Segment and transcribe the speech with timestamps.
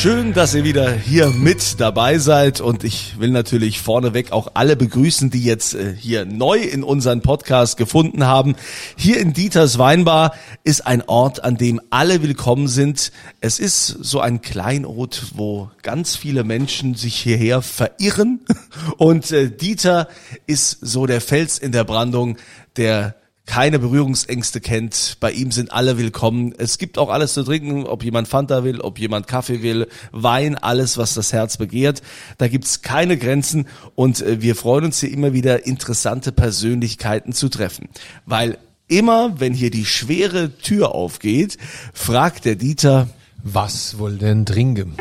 [0.00, 4.76] Schön, dass ihr wieder hier mit dabei seid und ich will natürlich vorneweg auch alle
[4.76, 8.54] begrüßen, die jetzt äh, hier neu in unseren Podcast gefunden haben.
[8.96, 13.10] Hier in Dieters Weinbar ist ein Ort, an dem alle willkommen sind.
[13.40, 18.46] Es ist so ein Kleinod, wo ganz viele Menschen sich hierher verirren
[18.98, 20.06] und äh, Dieter
[20.46, 22.36] ist so der Fels in der Brandung,
[22.76, 23.16] der
[23.48, 25.16] keine Berührungsängste kennt.
[25.20, 26.54] Bei ihm sind alle willkommen.
[26.58, 30.54] Es gibt auch alles zu trinken, ob jemand Fanta will, ob jemand Kaffee will, Wein,
[30.56, 32.02] alles, was das Herz begehrt.
[32.36, 37.48] Da gibt's keine Grenzen und äh, wir freuen uns hier immer wieder interessante Persönlichkeiten zu
[37.48, 37.88] treffen.
[38.26, 41.56] Weil immer, wenn hier die schwere Tür aufgeht,
[41.94, 43.08] fragt der Dieter,
[43.42, 44.94] Was wohl denn trinken?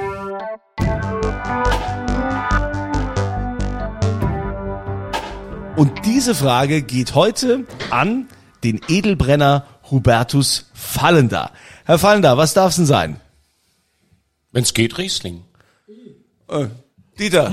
[5.76, 8.28] Und diese Frage geht heute an
[8.72, 11.52] den Edelbrenner Hubertus Fallender.
[11.86, 13.20] Herr Fallender, was darf's denn sein?
[14.52, 15.44] Wenn's geht, Riesling.
[17.20, 17.52] Dieter,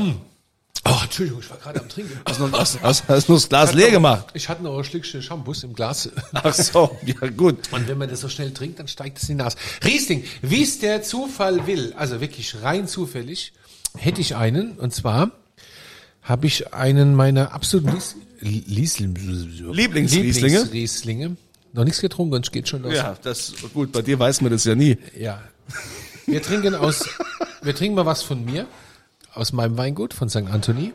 [0.86, 2.20] Oh, Entschuldigung, ich war gerade am Trinken.
[2.26, 4.26] hast du hast, hast, hast das Glas leer gemacht?
[4.34, 6.10] Ich hatte noch ein Schlückchen Shampoos im Glas.
[6.34, 7.72] Ach so, ja gut.
[7.72, 9.56] Und wenn man das so schnell trinkt, dann steigt es in die Nase.
[9.82, 13.54] Riesling, wie es der Zufall will, also wirklich rein zufällig,
[13.96, 15.30] hätte ich einen, und zwar
[16.22, 17.96] habe ich einen meiner absoluten
[18.44, 20.58] Liesling Lieblingsrieslinge?
[20.58, 21.36] Lieblingsrieslinge.
[21.72, 22.94] Noch nichts getrunken, es geht schon los.
[22.94, 24.96] Ja, das gut, bei dir weiß man das ja nie.
[25.18, 25.42] Ja.
[26.26, 27.08] Wir trinken aus,
[27.62, 28.66] wir trinken mal was von mir,
[29.32, 30.46] aus meinem Weingut, von St.
[30.48, 30.92] Anthony.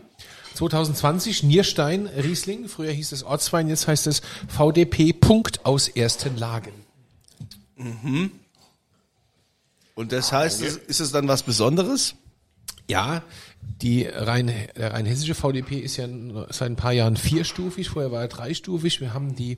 [0.55, 2.67] 2020 Nierstein Riesling.
[2.67, 6.72] Früher hieß es Ortswein, jetzt heißt es VDP Punkt aus ersten Lagen.
[9.95, 12.16] Und das heißt, ist es dann was Besonderes?
[12.88, 13.23] Ja,
[13.61, 16.07] die rein, der rein hessische VDP ist ja
[16.49, 18.99] seit ein paar Jahren vierstufig, vorher war er dreistufig.
[18.99, 19.57] Wir haben die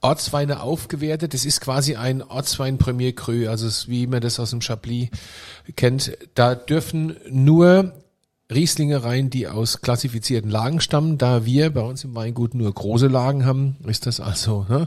[0.00, 1.32] Ortsweine aufgewertet.
[1.32, 5.08] Das ist quasi ein Ortswein Premier Cru, also es wie man das aus dem Chablis
[5.74, 6.16] kennt.
[6.34, 7.92] Da dürfen nur
[8.52, 11.18] Rieslinge rein, die aus klassifizierten Lagen stammen.
[11.18, 14.66] Da wir bei uns im Weingut nur große Lagen haben, ist das also.
[14.68, 14.86] Ne?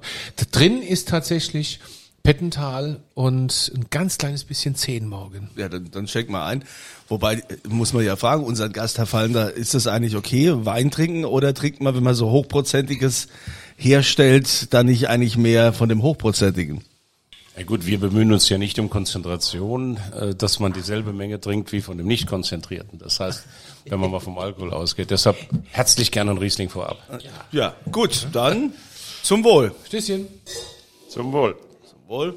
[0.51, 1.79] Drin ist tatsächlich
[2.24, 5.50] Pettental und ein ganz kleines bisschen Zehnmorgen.
[5.56, 6.63] Ja, dann, dann check mal ein.
[7.07, 11.25] Wobei, muss man ja fragen, unseren Gast, Herr Fallender, ist das eigentlich okay, Wein trinken
[11.25, 13.28] oder trinkt man, wenn man so Hochprozentiges
[13.78, 16.84] herstellt, dann nicht eigentlich mehr von dem Hochprozentigen?
[17.57, 21.74] Ja gut, wir bemühen uns ja nicht um Konzentration, äh, dass man dieselbe Menge trinkt
[21.74, 23.00] wie von dem Nicht-Konzentrierten.
[23.00, 23.44] Das heißt,
[23.86, 25.12] wenn man mal vom Alkohol ausgeht.
[25.12, 25.36] Deshalb
[25.72, 26.97] herzlich gerne ein Riesling vorab.
[27.51, 28.72] Ja, gut, dann
[29.24, 29.74] zum Wohl.
[29.88, 30.28] Stößchen.
[31.09, 31.56] Zum Wohl.
[32.09, 32.33] Wohl.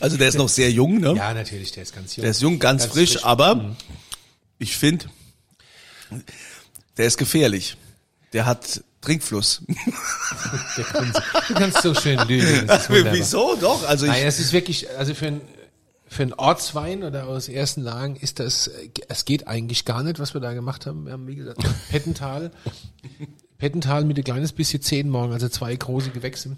[0.00, 1.14] Also der ist noch sehr jung, ne?
[1.16, 2.22] Ja, natürlich, der ist ganz jung.
[2.22, 3.24] Der ist jung, ganz, frisch, frisch.
[3.24, 3.76] aber
[4.60, 5.06] ich finde,
[6.96, 7.76] der ist gefährlich.
[8.32, 9.62] Der hat Trinkfluss.
[11.48, 12.68] Du kannst so schön lügen.
[12.88, 13.56] Wieso?
[13.56, 13.82] Doch.
[13.88, 15.40] Also ich, Nein, es ist wirklich, also für ein,
[16.10, 18.68] für ein Ortswein oder aus ersten Lagen ist das,
[19.08, 21.06] es geht eigentlich gar nicht, was wir da gemacht haben.
[21.06, 22.50] Wir haben, wie gesagt, Pettental,
[23.58, 26.56] Pettental mit ein kleines bisschen Zehnmorgen, also zwei große Gewächse.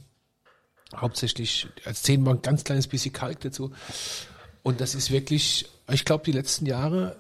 [0.96, 3.72] Hauptsächlich als Zehnmorgen ganz kleines bisschen Kalk dazu.
[4.62, 7.18] Und das ist wirklich, ich glaube, die letzten Jahre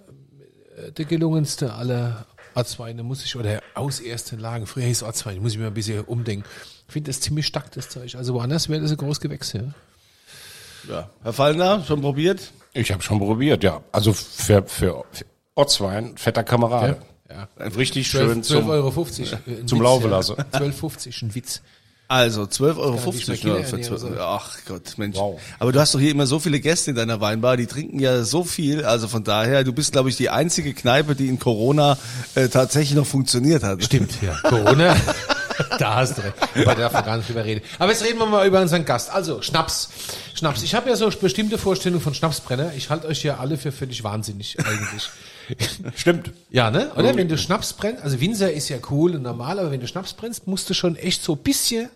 [0.78, 4.66] äh, der gelungenste aller Ortsweine, muss ich, oder aus ersten Lagen.
[4.66, 6.48] Früher hieß Ortswein, muss ich mir ein bisschen umdenken.
[6.86, 8.14] Ich finde das ziemlich stark, das Zeug.
[8.14, 9.74] Also woanders wäre das ein großes Gewächs, ja.
[10.88, 11.10] Ja.
[11.22, 12.52] Herr Fallner, schon probiert?
[12.74, 13.82] Ich habe schon probiert, ja.
[13.92, 16.98] Also für, für, für Ortswein, fetter Kamerade.
[17.30, 17.48] Ja.
[17.76, 18.90] Richtig 12, schön 12,50 zum, Euro.
[18.90, 20.36] 50, äh, zum Witz, Laufelassen.
[20.52, 20.58] Ja.
[20.58, 21.62] 12,50, ein Witz.
[22.08, 22.96] Also 12,50 Euro.
[22.98, 24.20] Kann ich nicht nur mehr für ernähren, 12, so.
[24.20, 25.16] ach Gott, Mensch.
[25.16, 25.40] Wow.
[25.58, 28.22] Aber du hast doch hier immer so viele Gäste in deiner Weinbar, die trinken ja
[28.22, 28.84] so viel.
[28.84, 31.96] Also von daher, du bist, glaube ich, die einzige Kneipe, die in Corona
[32.34, 33.82] äh, tatsächlich noch funktioniert hat.
[33.82, 34.36] Stimmt, ja.
[34.42, 34.94] Corona,
[35.78, 36.34] da hast du recht.
[36.54, 37.62] Wobei darf man gar nicht drüber reden.
[37.78, 39.10] Aber jetzt reden wir mal über unseren Gast.
[39.10, 39.90] Also, Schnaps.
[40.34, 40.62] Schnaps.
[40.62, 42.72] Ich habe ja so bestimmte Vorstellungen von Schnapsbrenner.
[42.76, 45.10] Ich halte euch ja alle für völlig wahnsinnig, eigentlich.
[45.96, 46.32] Stimmt.
[46.50, 46.90] Ja, ne?
[46.96, 47.16] Oder?
[47.16, 50.14] Wenn du Schnaps brennst, also Winzer ist ja cool und normal, aber wenn du Schnaps
[50.14, 51.90] brennst, musst du schon echt so ein bisschen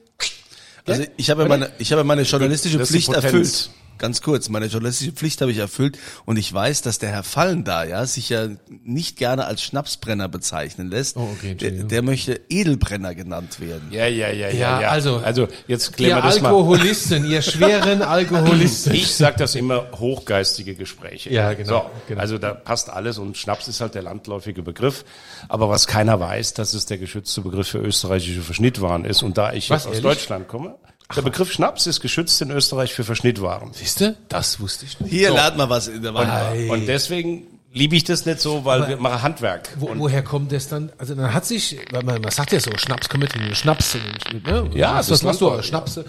[0.84, 3.70] Also ich habe ja meine, ich habe meine journalistische Das Pflicht erfüllt.
[3.98, 7.64] Ganz kurz, meine journalistische Pflicht habe ich erfüllt und ich weiß, dass der Herr Fallen
[7.64, 8.48] da, ja, sich ja
[8.84, 11.16] nicht gerne als Schnapsbrenner bezeichnen lässt.
[11.16, 11.88] Oh, okay, der, Entschuldigung.
[11.88, 13.88] der möchte Edelbrenner genannt werden.
[13.90, 14.88] Ja, ja, ja, Ja, ja.
[14.88, 16.48] also- also jetzt klären wir das mal.
[16.48, 18.94] Alkoholisten, ihr schweren Alkoholisten.
[18.94, 21.30] Ich sag das immer, hochgeistige Gespräche.
[21.30, 22.20] Ja, genau, So, genau.
[22.20, 25.04] Also da passt alles und Schnaps ist halt der landläufige Begriff.
[25.48, 29.22] Aber was keiner weiß, dass es der geschützte Begriff für österreichische Verschnittwaren ist.
[29.22, 30.02] Und da ich Was, jetzt aus ehrlich?
[30.18, 30.74] Deutschland komme,
[31.14, 33.72] Der Begriff Schnaps ist geschützt in Österreich für Verschnittwaren.
[33.72, 34.16] Siehst du?
[34.28, 35.12] Das wusste ich nicht.
[35.12, 36.52] Hier lernt man was in der Weinbar.
[36.70, 39.68] Und deswegen liebe ich das nicht so, weil wir machen Handwerk.
[39.78, 40.90] Wo, Und woher kommt das dann?
[40.98, 43.54] Also dann hat sich, weil man, man sagt ja so, Schnaps kommt mit in den
[43.54, 43.92] Schnaps.
[43.92, 44.70] Den, ne?
[44.74, 46.00] Ja, das, das das machst du, Landbau, Schnaps.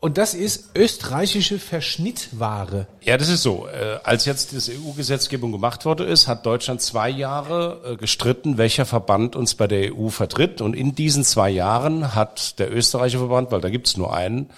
[0.00, 2.86] Und das ist österreichische Verschnittware.
[3.02, 3.66] Ja, das ist so.
[3.68, 8.86] Äh, als jetzt diese EU-Gesetzgebung gemacht worden ist, hat Deutschland zwei Jahre äh, gestritten, welcher
[8.86, 10.60] Verband uns bei der EU vertritt.
[10.60, 14.50] Und in diesen zwei Jahren hat der österreichische Verband, weil da gibt's nur einen,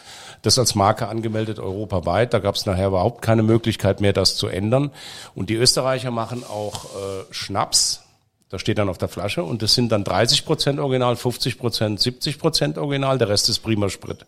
[0.42, 2.32] das als Marke angemeldet europaweit.
[2.32, 4.90] Da gab's nachher überhaupt keine Möglichkeit mehr, das zu ändern.
[5.34, 8.02] Und die Österreicher machen auch äh, Schnaps.
[8.50, 12.00] Da steht dann auf der Flasche und das sind dann 30 Prozent Original, 50 Prozent,
[12.00, 14.24] 70 Prozent Original, der Rest ist prima Sprit.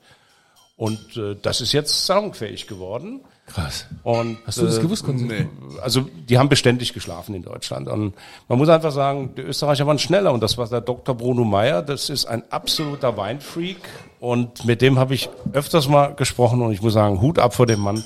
[0.81, 3.21] Und äh, das ist jetzt salonfähig geworden.
[3.45, 3.85] Krass.
[4.03, 5.07] Und, Hast du das äh, gewusst?
[5.07, 5.47] Nee.
[5.83, 7.87] Also die haben beständig geschlafen in Deutschland.
[7.87, 8.15] Und
[8.49, 10.33] man muss einfach sagen, die Österreicher waren schneller.
[10.33, 11.15] Und das war der Dr.
[11.15, 11.83] Bruno Meyer.
[11.83, 13.77] Das ist ein absoluter Weinfreak.
[14.21, 16.63] Und mit dem habe ich öfters mal gesprochen.
[16.63, 18.03] Und ich muss sagen, Hut ab vor dem Mann,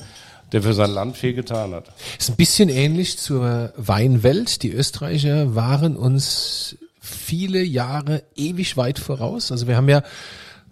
[0.50, 1.84] der für sein Land viel getan hat.
[2.18, 4.64] Ist ein bisschen ähnlich zur Weinwelt.
[4.64, 9.52] Die Österreicher waren uns viele Jahre ewig weit voraus.
[9.52, 10.02] Also wir haben ja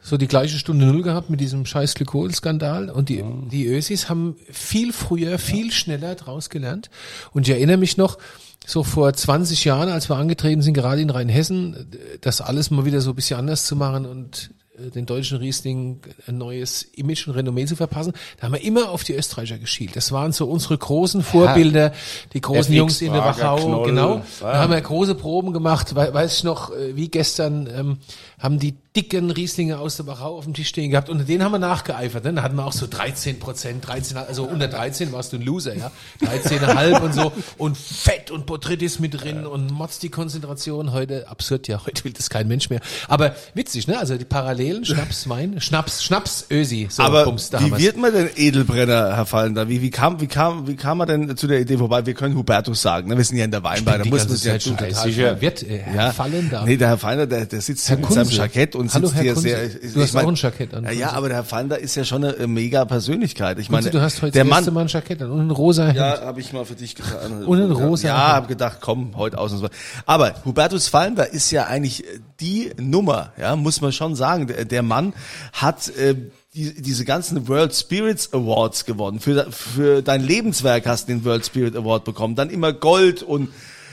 [0.02, 4.36] so die gleiche Stunde Null gehabt mit diesem scheiß Glykolskandal und die, die Ösis haben
[4.50, 6.90] viel früher, viel schneller draus gelernt.
[7.32, 8.18] Und ich erinnere mich noch,
[8.66, 11.88] so vor 20 Jahren, als wir angetreten sind, gerade in Rheinhessen,
[12.20, 15.98] das alles mal wieder so ein bisschen anders zu machen und äh, den deutschen Riesling
[16.28, 19.96] ein neues Image und Renommee zu verpassen, da haben wir immer auf die Österreicher geschielt.
[19.96, 21.92] Das waren so unsere großen Vorbilder,
[22.34, 23.86] die großen FX, Jungs in der Wachau, Knoll.
[23.86, 24.22] genau.
[24.40, 24.58] Da Ja.
[24.60, 27.96] haben wir große Proben gemacht, weiß ich noch, äh, wie gestern ähm,
[28.42, 31.52] haben die dicken Rieslinge aus der Wachau auf dem Tisch stehen gehabt und denen haben
[31.52, 32.24] wir nachgeeifert.
[32.24, 32.34] Ne?
[32.34, 35.74] Da hatten wir auch so 13 Prozent, 13, also unter 13 warst du ein Loser,
[35.74, 35.90] ja.
[36.20, 40.92] 13,5 und so und Fett und Botrytis mit drin und Motz die Konzentration.
[40.92, 42.80] Heute absurd, ja, heute will das kein Mensch mehr.
[43.08, 43.98] Aber witzig, ne?
[43.98, 46.88] Also die Parallelen, Schnaps, Wein, Schnaps, Schnaps, Ösi.
[46.90, 49.68] So, Aber bums, da wie wird man denn Edelbrenner, Herr Fallender?
[49.68, 52.04] Wie, wie kam, wie kam, wie kam man denn zu der Idee vorbei?
[52.04, 53.16] Wir können Hubertus sagen, ne?
[53.16, 55.28] Wir sind ja in der Weinbar, da muss man sich ja sicher.
[55.28, 56.64] verwirrt, äh, Herr Ja, Fallender.
[56.66, 58.31] nee, der Herr Fallender, der, der sitzt Herr mit seinem.
[58.36, 59.48] Jackett und Hallo, sitzt Herr hier Kunze.
[59.48, 59.68] sehr.
[59.94, 62.24] Du hast auch ein Jackett an, Ja, ja, aber der Herr Fallender ist ja schon
[62.24, 63.58] eine äh, mega Persönlichkeit.
[63.58, 65.40] Ich meine, Kunze, du hast heute der das erste Mann, Mal ein Jackett an und
[65.40, 65.96] ein rosa Hemd.
[65.96, 67.44] Ja, habe ich mal für dich getan.
[67.46, 69.72] Und ein rosa Ja, habe gedacht, komm, heute ausnahmsweise.
[70.06, 74.46] Aber Hubertus Fallender ist ja eigentlich äh, die Nummer, ja, muss man schon sagen.
[74.46, 75.12] Der, der Mann
[75.52, 76.14] hat äh,
[76.54, 79.20] die, diese ganzen World Spirits Awards gewonnen.
[79.20, 82.34] Für, für dein Lebenswerk hast du den World Spirit Award bekommen.
[82.34, 83.48] Dann immer Gold und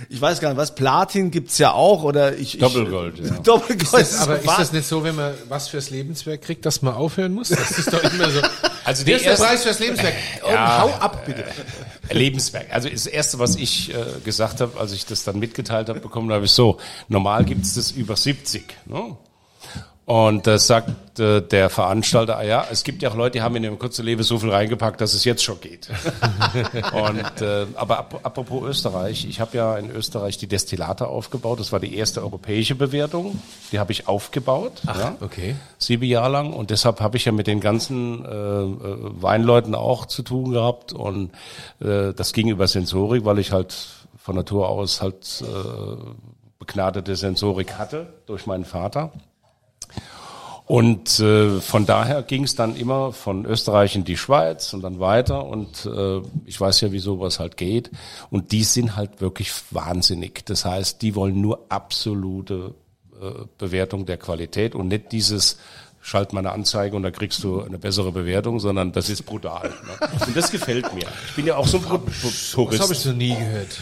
[0.09, 2.55] ich weiß gar nicht, was, Platin gibt's ja auch oder ich...
[2.55, 3.31] ich Doppelgold, ja.
[3.43, 4.01] Doppelgold.
[4.03, 7.33] Das, aber ist das nicht so, wenn man was fürs Lebenswerk kriegt, dass man aufhören
[7.33, 7.49] muss?
[7.49, 8.41] Das ist doch immer so.
[8.85, 10.15] Also ist der erste- Preis fürs Lebenswerk.
[10.43, 10.81] Und Ja.
[10.81, 11.43] hau ab, bitte.
[12.11, 12.67] Lebenswerk.
[12.71, 16.31] Also das Erste, was ich äh, gesagt habe, als ich das dann mitgeteilt habe bekommen,
[16.31, 18.63] habe ich so, normal gibt es das über 70.
[18.85, 19.15] Ne?
[20.09, 23.56] Und da sagt äh, der Veranstalter, ah ja, es gibt ja auch Leute, die haben
[23.57, 25.88] in ihrem kurzen Leben so viel reingepackt, dass es jetzt schon geht.
[26.94, 31.59] Und äh, aber ap apropos Österreich, ich habe ja in Österreich die Destillate aufgebaut.
[31.59, 33.39] Das war die erste europäische Bewertung.
[33.71, 34.81] Die habe ich aufgebaut.
[34.88, 35.56] ja okay.
[35.77, 40.07] sieben Jahre lang und deshalb habe ich ja mit den ganzen äh, äh, Weinleuten auch
[40.07, 41.29] zu tun gehabt und
[41.81, 43.75] äh, das ging über Sensorik, weil ich halt
[44.17, 45.97] von Natur aus halt äh,
[46.57, 49.11] begnadete Sensorik hatte durch meinen Vater.
[50.69, 54.99] Und äh, von daher ging es dann immer von Österreich in die Schweiz und dann
[54.99, 55.47] weiter.
[55.47, 57.90] Und äh, ich weiß ja, wie sowas halt geht.
[58.30, 60.45] Und die sind halt wirklich wahnsinnig.
[60.45, 62.76] Das heißt, die wollen nur absolute
[63.19, 65.57] äh, Bewertung der Qualität und nicht dieses
[66.09, 69.69] schalt mal eine Anzeige und da kriegst du eine bessere Bewertung, sondern das ist brutal.
[69.69, 70.09] Ne?
[70.25, 71.06] Und das gefällt mir.
[71.30, 72.01] Ich bin ja auch so ein Pro-
[72.71, 73.78] Das habe ich noch nie gehört.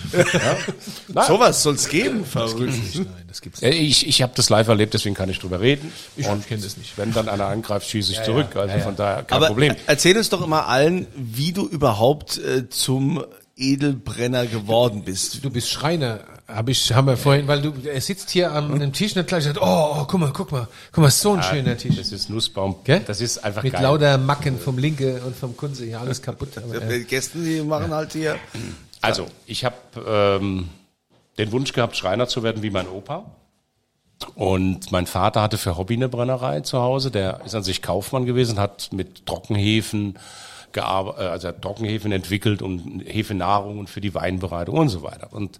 [1.28, 2.74] Sowas soll's geben, verrückt.
[2.96, 5.92] Nein, das gibt's Äh, Ich, ich habe das live erlebt, deswegen kann ich drüber reden.
[6.16, 6.98] Ich und kenn das nicht.
[6.98, 8.56] Wenn dann einer angreift, schieße ich zurück.
[8.56, 9.76] Also von daher kein Aber Problem.
[9.88, 13.24] erzähl uns doch immer allen, wie du überhaupt äh, zum
[13.56, 15.44] Edelbrenner geworden bist.
[15.44, 18.94] Du bist Schreiner, hab ich, haben wir vorhin, weil du, er sitzt hier am einem
[18.94, 21.78] Tisch und gleich gesagt, oh, oh, guck mal, guck mal, guck mal, so ein schöner
[21.78, 21.98] Tisch.
[21.98, 22.78] Das ist Nussbaum.
[22.84, 23.02] Gell?
[23.06, 23.84] Das ist einfach Mit geil.
[23.84, 26.58] lauter Macken vom Linke und vom Kunze, ja, alles kaputt.
[26.58, 28.38] Aber, äh, Die Gäste, die machen halt hier.
[29.02, 29.76] Also, ich habe
[30.08, 30.70] ähm,
[31.38, 33.26] den Wunsch gehabt, Schreiner zu werden wie mein Opa.
[34.36, 37.12] Und mein Vater hatte für Hobby eine Brennerei zu Hause.
[37.12, 40.18] Der ist an sich Kaufmann gewesen, hat mit Trockenhefen
[40.72, 45.30] gearbeitet, also Trockenhefen entwickelt und Hefenahrungen für die Weinbereitung und so weiter.
[45.32, 45.60] Und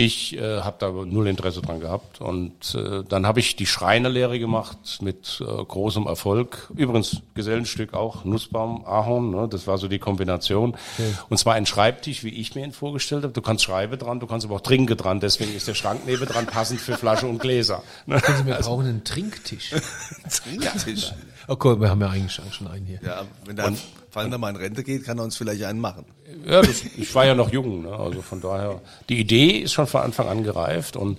[0.00, 2.20] ich äh, habe da null Interesse dran gehabt.
[2.20, 6.70] Und äh, dann habe ich die Schreinerlehre gemacht mit äh, großem Erfolg.
[6.76, 9.48] Übrigens Gesellenstück auch, Nussbaum, Ahorn, ne?
[9.50, 10.76] das war so die Kombination.
[10.94, 11.12] Okay.
[11.28, 13.32] Und zwar ein Schreibtisch, wie ich mir ihn vorgestellt habe.
[13.32, 15.18] Du kannst Schreibe dran, du kannst aber auch Trinke dran.
[15.18, 17.82] Deswegen ist der Schrank neben dran passend für Flasche und Gläser.
[18.06, 18.22] Ne?
[18.36, 19.70] Sie mir also, brauchen einen Trinktisch.
[20.30, 21.12] Trinktisch.
[21.48, 23.00] Okay, oh wir haben ja eigentlich schon einen hier.
[23.02, 23.72] Ja, wenn der
[24.10, 26.04] Fallen da mal in Rente geht, kann er uns vielleicht einen machen.
[26.44, 27.90] Ja, das, ich war ja noch jung, ne?
[27.90, 28.82] also von daher.
[29.08, 31.18] Die Idee ist schon von Anfang an gereift und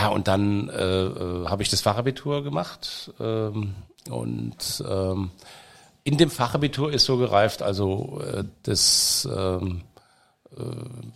[0.00, 3.74] ja, und dann äh, äh, habe ich das Fachabitur gemacht ähm,
[4.08, 5.30] und ähm,
[6.04, 9.82] in dem Fachabitur ist so gereift, also äh, das ähm,
[10.56, 10.62] äh,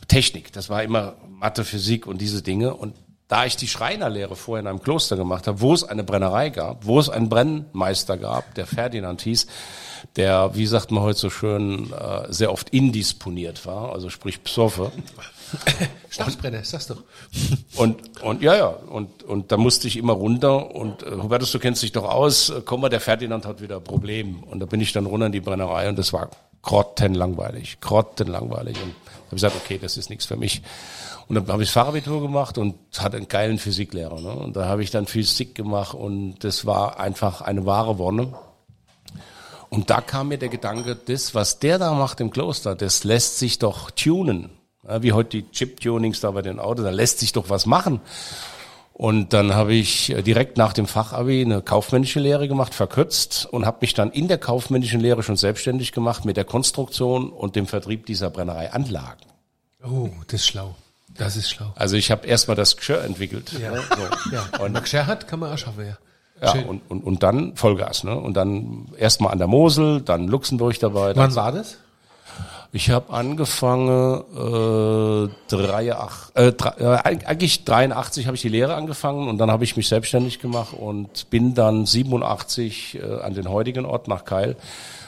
[0.08, 2.94] Technik, das war immer Mathe, Physik und diese Dinge und
[3.28, 6.86] da ich die Schreinerlehre vorher in einem Kloster gemacht habe, wo es eine Brennerei gab,
[6.86, 9.46] wo es einen Brennmeister gab, der Ferdinand hieß,
[10.14, 14.92] der, wie sagt man heute so schön, äh, sehr oft indisponiert war, also sprich Psoffe.
[16.10, 17.02] Schnapsbrenner, sag's doch.
[17.76, 21.58] Und, und ja, ja, und, und da musste ich immer runter und äh, Hubertus, du
[21.58, 24.42] kennst dich doch aus, äh, komm mal, der Ferdinand hat wieder ein Problem.
[24.44, 26.30] Und da bin ich dann runter in die Brennerei und das war
[26.62, 28.76] grottenlangweilig, grottenlangweilig.
[28.82, 28.94] Und
[29.26, 30.62] habe gesagt, okay, das ist nichts für mich.
[31.28, 34.20] Und dann habe ich Fachabitur gemacht und hatte einen geilen Physiklehrer.
[34.20, 34.30] Ne?
[34.30, 38.34] Und da habe ich dann Physik gemacht und das war einfach eine wahre Wonne.
[39.68, 43.38] Und da kam mir der Gedanke, das, was der da macht im Kloster, das lässt
[43.38, 44.50] sich doch tunen.
[44.86, 48.00] Ja, wie heute die Chip-Tunings da bei den Autos, da lässt sich doch was machen.
[48.98, 53.78] Und dann habe ich direkt nach dem Fachabi eine kaufmännische Lehre gemacht, verkürzt und habe
[53.82, 58.06] mich dann in der kaufmännischen Lehre schon selbstständig gemacht mit der Konstruktion und dem Vertrieb
[58.06, 59.20] dieser Brennerei Anlagen.
[59.84, 60.76] Oh, das ist schlau.
[61.14, 61.74] Das ist schlau.
[61.74, 63.52] Also ich habe erstmal das Geschirr entwickelt.
[63.60, 63.72] Ja.
[63.72, 64.30] Ne, so.
[64.34, 64.64] ja.
[64.64, 65.98] Und man Geschirr hat, kann man auch schaffen, ja.
[66.40, 68.16] Ja, und, und, und dann Vollgas, ne?
[68.16, 71.14] Und dann erstmal an der Mosel, dann Luxemburg dabei.
[71.16, 71.76] Wann war das?
[72.76, 78.74] Ich habe angefangen, äh, drei, ach, äh, drei, äh, eigentlich 83 habe ich die Lehre
[78.74, 83.48] angefangen und dann habe ich mich selbstständig gemacht und bin dann 87 äh, an den
[83.48, 84.56] heutigen Ort nach Keil.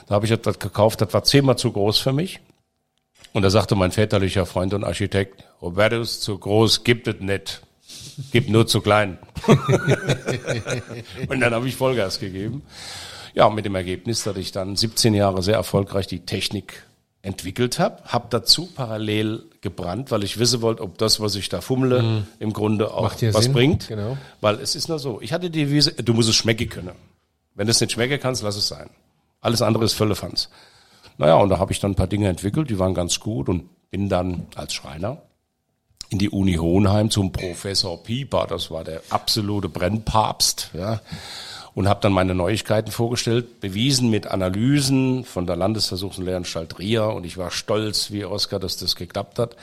[0.07, 2.41] Da habe ich etwas gekauft, das war zehnmal zu groß für mich.
[3.35, 7.61] Und da sagte mein väterlicher Freund und Architekt, Robertus, zu groß gibt es nicht.
[8.33, 9.19] Gibt nur zu klein.
[11.29, 12.63] und dann habe ich Vollgas gegeben.
[13.35, 16.88] Ja, mit dem Ergebnis, dass ich dann 17 Jahre sehr erfolgreich die Technik
[17.29, 21.61] entwickelt habe, habe dazu parallel gebrannt, weil ich wissen wollte, ob das, was ich da
[21.61, 22.27] fummle, mhm.
[22.41, 23.53] im Grunde auch was Sinn.
[23.53, 23.89] bringt.
[23.89, 24.17] Genau.
[24.41, 26.93] Weil es ist nur so, ich hatte die Devise, du musst es schmecken können.
[27.55, 28.89] Wenn du es nicht schmecken kannst, lass es sein.
[29.41, 30.49] Alles andere ist Völlefanz.
[31.19, 33.69] Naja, und da habe ich dann ein paar Dinge entwickelt, die waren ganz gut und
[33.91, 35.23] bin dann als Schreiner
[36.11, 41.01] in die Uni Hohenheim zum Professor Pieper, das war der absolute Brennpapst, ja,
[41.79, 47.07] und habe dann meine Neuigkeiten vorgestellt, bewiesen mit Analysen von der Landesversuchs- und Lehranstalt Trier
[47.11, 49.55] und ich war stolz wie Oskar, dass das geklappt hat.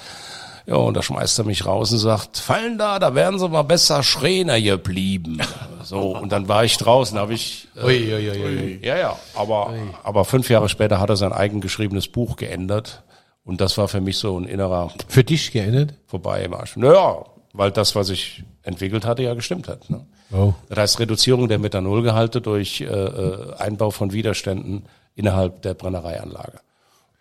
[0.65, 3.63] Ja, und da schmeißt er mich raus und sagt, fallen da, da wären sie mal
[3.63, 5.41] besser Schreiner geblieben.
[5.83, 7.67] So, und dann war ich draußen, habe ich.
[7.75, 8.79] Äh, ui, ui, ui, ui.
[8.81, 13.03] Ja, ja, aber, aber fünf Jahre später hat er sein eigen geschriebenes Buch geändert.
[13.43, 14.91] Und das war für mich so ein innerer.
[15.07, 15.93] Für dich geändert?
[16.07, 16.75] Vorbei im Arsch.
[16.75, 19.87] Naja, weil das, was ich entwickelt hatte, ja gestimmt hat.
[19.91, 20.07] Ne?
[20.31, 20.53] Oh.
[20.69, 26.59] Das heißt Reduzierung der Methanolgehalte durch äh, äh Einbau von Widerständen innerhalb der Brennereianlage.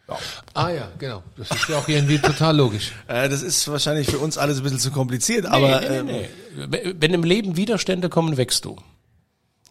[0.08, 0.18] Ja.
[0.52, 1.22] Ah ja, genau.
[1.36, 2.92] Das ist ja auch irgendwie total logisch.
[3.08, 6.28] Äh, das ist wahrscheinlich für uns alles ein bisschen zu kompliziert, nee, aber nee, nee,
[6.58, 8.76] ähm, wenn im Leben Widerstände kommen, wächst du.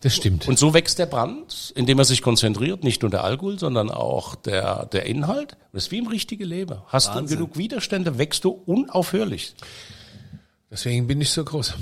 [0.02, 0.48] Das stimmt.
[0.48, 4.36] Und so wächst der Brand, indem er sich konzentriert, nicht nur der Alkohol, sondern auch
[4.36, 5.56] der, der Inhalt.
[5.72, 6.78] Das ist wie im richtigen Leben.
[6.88, 7.26] Hast Wahnsinn.
[7.26, 9.56] du genug Widerstände, wächst du unaufhörlich.
[10.74, 11.76] Deswegen bin ich so groß.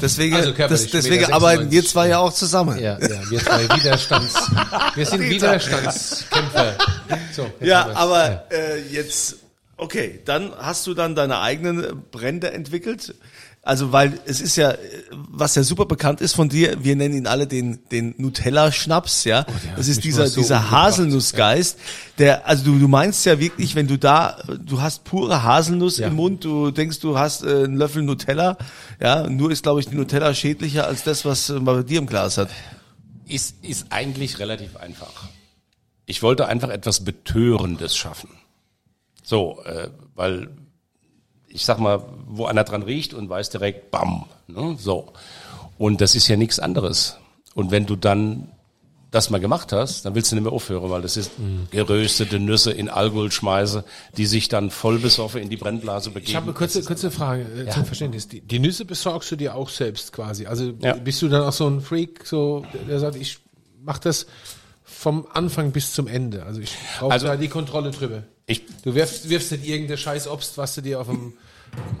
[0.00, 2.78] Deswegen, also das, deswegen arbeiten wir zwei ja auch zusammen.
[2.78, 4.34] Ja, ja wir zwei Widerstands,
[4.94, 6.78] wir sind Widerstandskämpfer.
[7.34, 8.44] So, ja, aber ja.
[8.50, 9.36] Äh, jetzt,
[9.76, 13.14] okay, dann hast du dann deine eigenen Brände entwickelt.
[13.66, 14.76] Also weil es ist ja,
[15.10, 19.24] was ja super bekannt ist von dir, wir nennen ihn alle den den Nutella Schnaps,
[19.24, 19.44] ja.
[19.48, 21.76] Oh, das ist dieser so dieser Haselnussgeist,
[22.18, 26.06] der also du du meinst ja wirklich, wenn du da du hast pure Haselnuss ja.
[26.06, 28.56] im Mund, du denkst du hast äh, einen Löffel Nutella,
[29.02, 32.06] ja, nur ist glaube ich die Nutella schädlicher als das, was man bei dir im
[32.06, 32.50] Glas hat.
[33.26, 35.28] Ist ist eigentlich relativ einfach.
[36.04, 38.30] Ich wollte einfach etwas betörendes schaffen.
[39.24, 40.50] So, äh, weil
[41.48, 45.12] ich sag mal, wo einer dran riecht und weiß direkt, bam, ne, so.
[45.78, 47.16] Und das ist ja nichts anderes.
[47.54, 48.48] Und wenn du dann
[49.10, 51.68] das mal gemacht hast, dann willst du nicht mehr aufhören, weil das ist mhm.
[51.70, 53.84] geröstete Nüsse in Alkohol schmeiße,
[54.16, 56.30] die sich dann voll besoffen in die Brennblase begeben.
[56.30, 57.70] Ich habe eine kurze, kurze Frage äh, ja.
[57.70, 58.28] zum Verständnis.
[58.28, 60.46] Die, die, Nüsse besorgst du dir auch selbst quasi?
[60.46, 60.94] Also ja.
[60.94, 63.38] bist du dann auch so ein Freak, so der sagt, ich
[63.82, 64.26] mach das
[65.06, 66.42] vom Anfang bis zum Ende.
[66.42, 68.24] Also ich brauche Also- da die Kontrolle drüber.
[68.46, 71.34] Ich, Du wirfst, wirfst nicht irgendein scheiß Obst, was du dir auf dem,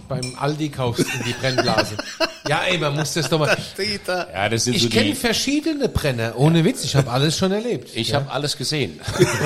[0.08, 1.96] beim Aldi kaufst, in die Brennblase.
[2.48, 3.56] Ja, ey, man muss das doch mal.
[3.76, 4.28] Dieter.
[4.32, 7.50] ja, das sind so Ich kenne die, verschiedene Brenner, ohne Witz, ich habe alles schon
[7.50, 7.90] erlebt.
[7.94, 9.00] ich habe alles gesehen.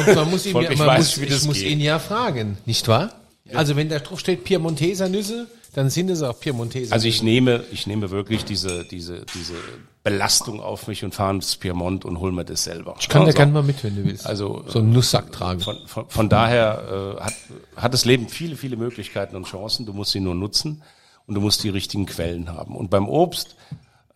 [0.06, 1.68] Und man muss ihn, ja, man weiß, muss, ich das muss geht.
[1.70, 3.14] ihn ja fragen, nicht wahr?
[3.54, 6.92] Also wenn da drauf steht Piemonteser Nüsse, dann sind es auch Piemonteser.
[6.92, 9.54] Also ich nehme, ich nehme wirklich diese, diese, diese
[10.02, 12.96] Belastung auf mich und fahre ins Piemont und hol mir das selber.
[12.98, 14.26] ich kann da also, gerne mal mit, wenn du willst.
[14.26, 15.60] Also, so einen Nusssack tragen.
[15.60, 17.34] Von, von, von daher äh, hat,
[17.76, 19.84] hat das Leben viele, viele Möglichkeiten und Chancen.
[19.84, 20.82] Du musst sie nur nutzen
[21.26, 22.76] und du musst die richtigen Quellen haben.
[22.76, 23.56] Und beim Obst,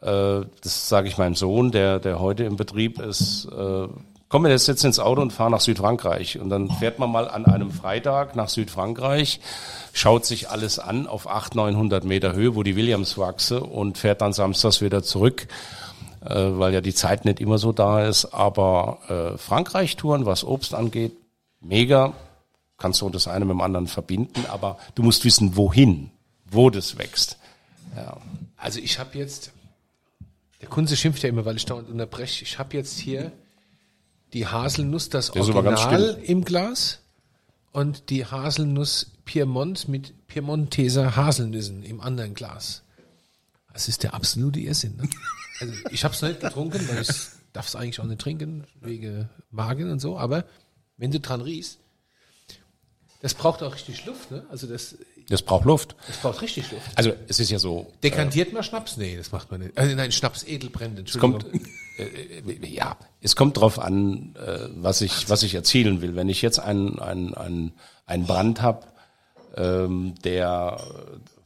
[0.00, 3.88] äh, das sage ich meinem Sohn, der, der heute im Betrieb ist, äh,
[4.34, 6.40] komm wir jetzt ins Auto und fahr nach Südfrankreich.
[6.40, 9.38] Und dann fährt man mal an einem Freitag nach Südfrankreich,
[9.92, 14.22] schaut sich alles an auf 800, 900 Meter Höhe, wo die Williams wachse und fährt
[14.22, 15.46] dann samstags wieder zurück
[16.22, 18.24] äh, weil ja die Zeit nicht immer so da ist.
[18.34, 21.12] Aber äh, Frankreich-Touren, was Obst angeht,
[21.60, 22.12] mega.
[22.76, 26.10] Kannst du das eine mit dem anderen verbinden, aber du musst wissen, wohin,
[26.44, 27.38] wo das wächst.
[28.56, 29.52] Also ich habe jetzt,
[30.60, 32.42] der Kunze schimpft ja immer, weil ich dauernd unterbreche.
[32.42, 33.30] Ich habe jetzt hier
[34.34, 36.98] die Haselnuss, das ganz Original im Glas
[37.72, 42.82] und die Haselnuss Piemont mit Piemonteser Haselnüssen im anderen Glas.
[43.72, 44.96] Das ist der absolute Irrsinn.
[44.96, 45.08] Ne?
[45.60, 47.08] Also ich habe es noch nicht getrunken, weil ich
[47.52, 50.44] darf es eigentlich auch nicht trinken, wegen Magen und so, aber
[50.96, 51.78] wenn du dran riechst,
[53.22, 54.44] das braucht auch richtig Luft, ne?
[54.50, 54.96] Also das,
[55.28, 55.94] Das braucht Luft.
[56.08, 56.90] das braucht richtig Luft.
[56.96, 58.96] Also es ist ja so, Dekantiert man Schnaps?
[58.96, 59.78] Nee, das macht man nicht.
[59.78, 61.52] Also nein, Schnaps Edelbrände, es Entschuldigung.
[61.52, 61.68] kommt, äh,
[62.66, 66.16] ja, es kommt drauf an, äh, was ich, was ich erzielen will.
[66.16, 67.72] Wenn ich jetzt einen, einen, einen,
[68.06, 68.86] einen Brand habe,
[69.56, 70.80] ähm, der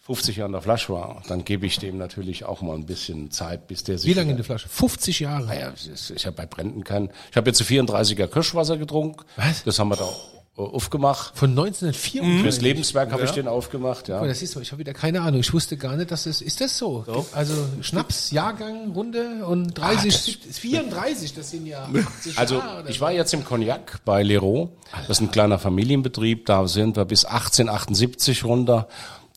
[0.07, 3.31] 50 Jahre in der Flasche war, dann gebe ich dem natürlich auch mal ein bisschen
[3.31, 4.69] Zeit, bis der sich Wie lange in der Flasche?
[4.69, 5.45] 50 Jahre.
[5.45, 7.11] Naja, ist- ich habe bei Bränden kein.
[7.31, 9.25] Ich habe jetzt ein 34er Kirschwasser getrunken.
[9.37, 9.65] Was?
[9.65, 11.33] Das haben wir da äh, aufgemacht.
[11.37, 12.43] Von 1994.
[12.43, 14.21] Fürs Lebenswerk habe ich den aufgemacht, ja.
[14.21, 15.41] Oh, das ist so, ich habe wieder keine Ahnung.
[15.41, 17.05] Ich wusste gar nicht, dass es, ist das so?
[17.33, 21.85] Also Schnaps, Jahrgang, Runde und 30, 70, 34, das sind ja
[22.17, 23.01] 80 Also ich so.
[23.03, 24.69] war jetzt im Cognac bei Leroy.
[24.93, 26.47] Das ist ein kleiner Familienbetrieb.
[26.47, 28.89] Da sind wir bis 1878 runter.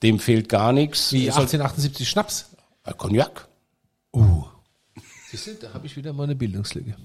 [0.03, 1.11] Dem fehlt gar nichts.
[1.13, 2.45] Wie Ist halt- 1878 Schnaps.
[2.83, 3.47] Äh, Cognac.
[5.29, 6.95] Siehst du, da habe ich wieder mal eine Bildungslücke.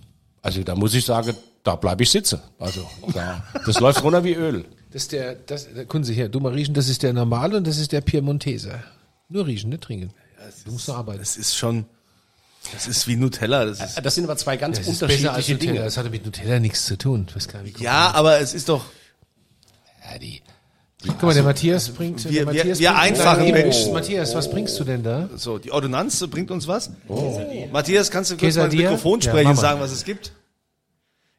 [0.42, 1.35] Also da muss ich sagen,
[1.66, 2.40] da bleibe ich sitzen.
[2.58, 4.64] Also da, das läuft runter wie Öl.
[4.92, 7.79] Das ist der, das, Kunze hier, du mal riechen, das ist der normale und das
[7.79, 8.83] ist der Piemonteser.
[9.29, 10.12] Nur riechen, nicht trinken.
[10.64, 11.18] Du musst noch arbeiten.
[11.18, 11.85] Das ist schon,
[12.72, 13.64] das ist wie Nutella.
[13.64, 15.72] Das ist, Das sind aber zwei ganz Das ist besser als unterschiedliche Nutella.
[15.72, 15.85] Dinge.
[15.85, 17.26] Das hatte mit Nutella nichts zu tun.
[17.29, 18.85] Ich weiß gar nicht, ja, aber es ist doch,
[20.12, 20.40] Ja, die,
[21.05, 22.24] Guck mal, der Matthias bringt.
[22.24, 23.92] Wir- der wir- Matthias wir einfachen Menschen.
[23.92, 25.29] Matthias, was bringst du denn da?
[25.37, 26.90] so, die Ordonnanz bringt uns was.
[27.72, 28.90] Matthias, kannst du kurz mal ins Quesadilla?
[28.90, 30.33] Mikrofon Ja, sprechen mach und sagen, was es gibt?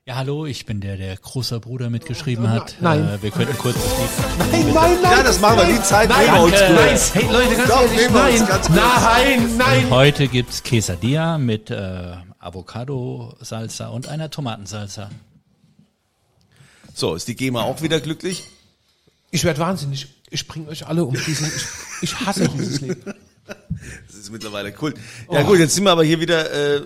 [0.07, 2.77] Ja, hallo, ich bin der, der großer Bruder mitgeschrieben hat.
[2.79, 3.05] Nein.
[3.05, 4.39] Äh, wir könnten kurz das Lied.
[4.39, 5.11] Nein, nein, nein.
[5.17, 5.65] Ja, das machen wir.
[5.65, 6.53] Die Zeit nehmen wir uns.
[6.53, 9.89] Nein, hey Leute, ganz Doch, ehrlich, nehmen wir uns nein, ganz nein, nein.
[9.89, 15.09] Heute gibt's Quesadilla mit äh, Avocado-Salsa und einer Tomatensalsa.
[16.93, 18.45] So, ist die GEMA auch wieder glücklich?
[19.31, 20.07] Ich werde wahnsinnig.
[20.29, 21.47] Ich bringe euch alle um diesen.
[21.47, 21.65] Ich,
[22.03, 23.03] ich hasse dieses Leben.
[24.07, 24.97] Das ist mittlerweile Kult.
[25.31, 26.81] Ja gut, jetzt sind wir aber hier wieder äh,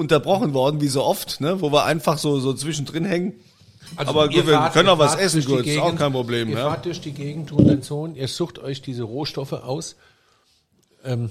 [0.00, 3.34] unterbrochen worden, wie so oft, ne, wo wir einfach so so zwischendrin hängen.
[3.96, 6.48] aber ihr gut, wir können auch was essen kurz, ist auch kein Problem.
[6.48, 6.68] Ihr Ja.
[6.70, 7.52] fahrt durch die Gegend
[7.84, 9.96] Sohn, ihr sucht euch diese Rohstoffe aus.
[11.04, 11.30] Ähm,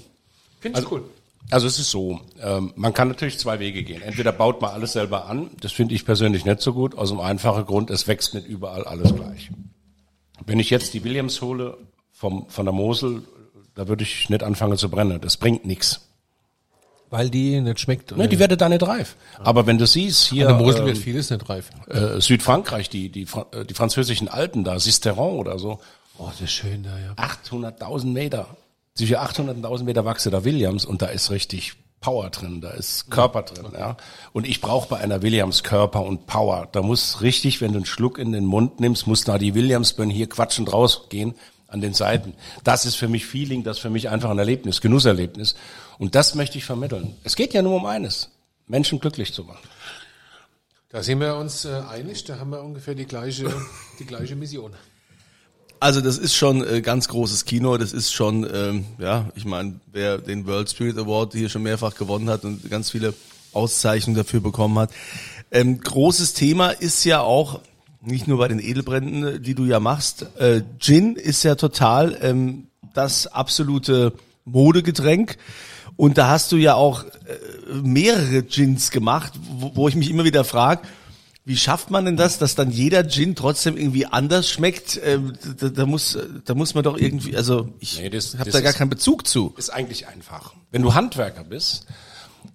[0.60, 1.02] Finde ich cool.
[1.50, 4.02] Also es ist so, ähm, man kann natürlich zwei Wege gehen.
[4.02, 7.18] Entweder baut man alles selber an, das finde ich persönlich nicht so gut, aus dem
[7.20, 9.50] einfachen Grund, es wächst nicht überall alles gleich.
[10.46, 11.76] Wenn ich jetzt die Williams hole
[12.12, 13.22] vom, von der Mosel,
[13.74, 16.09] da würde ich nicht anfangen zu brennen, das bringt nichts.
[17.10, 18.16] Weil die nicht schmeckt.
[18.16, 19.16] Ne, die werden da nicht reif.
[19.38, 21.70] Aber wenn du siehst, hier An der Mosel ähm, wird vieles nicht reif.
[21.88, 25.80] äh, Südfrankreich, die, die, Fra- äh, die französischen Alpen da, Sisteron oder so,
[26.18, 27.14] Oh, das ist schön da, ja.
[27.14, 28.46] 800.000 Meter.
[28.94, 32.70] Zwischen 800 und 1000 Meter wachse da Williams und da ist richtig Power drin, da
[32.70, 33.96] ist Körper drin, ja.
[34.32, 36.68] Und ich brauche bei einer Williams Körper und Power.
[36.72, 40.12] Da muss richtig, wenn du einen Schluck in den Mund nimmst, muss da die Williams-Birne
[40.12, 41.34] hier quatschend rausgehen
[41.70, 42.34] an den Seiten.
[42.64, 45.54] Das ist für mich Feeling, das ist für mich einfach ein Erlebnis, Genusserlebnis.
[45.98, 47.14] Und das möchte ich vermitteln.
[47.24, 48.30] Es geht ja nur um eines,
[48.66, 49.66] Menschen glücklich zu machen.
[50.90, 53.52] Da sind wir uns äh, einig, da haben wir ungefähr die gleiche,
[54.00, 54.72] die gleiche Mission.
[55.78, 57.78] Also das ist schon äh, ganz großes Kino.
[57.78, 61.94] Das ist schon, ähm, ja, ich meine, wer den World Spirit Award hier schon mehrfach
[61.94, 63.14] gewonnen hat und ganz viele
[63.52, 64.90] Auszeichnungen dafür bekommen hat.
[65.50, 67.60] Ähm, großes Thema ist ja auch
[68.02, 70.26] nicht nur bei den Edelbränden, äh, die du ja machst.
[70.38, 74.12] Äh, Gin ist ja total ähm, das absolute
[74.44, 75.36] Modegetränk.
[75.96, 77.08] Und da hast du ja auch äh,
[77.82, 80.82] mehrere Gins gemacht, wo, wo ich mich immer wieder frage,
[81.44, 85.00] wie schafft man denn das, dass dann jeder Gin trotzdem irgendwie anders schmeckt?
[85.04, 88.70] Ähm, da, da muss, da muss man doch irgendwie, also ich Nee, habe da gar
[88.70, 89.52] ist- keinen Bezug zu.
[89.56, 90.54] Ist eigentlich einfach.
[90.70, 91.86] Wenn du Handwerker bist,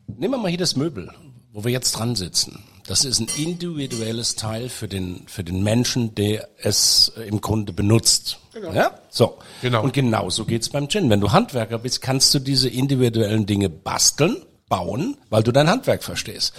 [0.07, 1.11] nehmen wir mal hier das Möbel,
[1.51, 2.63] wo wir jetzt dran sitzen.
[2.87, 7.73] Das ist ein individuelles Teil für den, für den Menschen, der es äh, im Grunde
[7.73, 8.39] benutzt.
[8.73, 8.99] Ja?
[9.09, 9.39] So.
[9.61, 9.83] Genau.
[9.83, 11.09] Und genauso geht's beim Gin.
[11.09, 14.37] Wenn du Handwerker bist, kannst du diese individuellen Dinge basteln,
[14.69, 16.53] bauen, weil du dein Handwerk verstehst.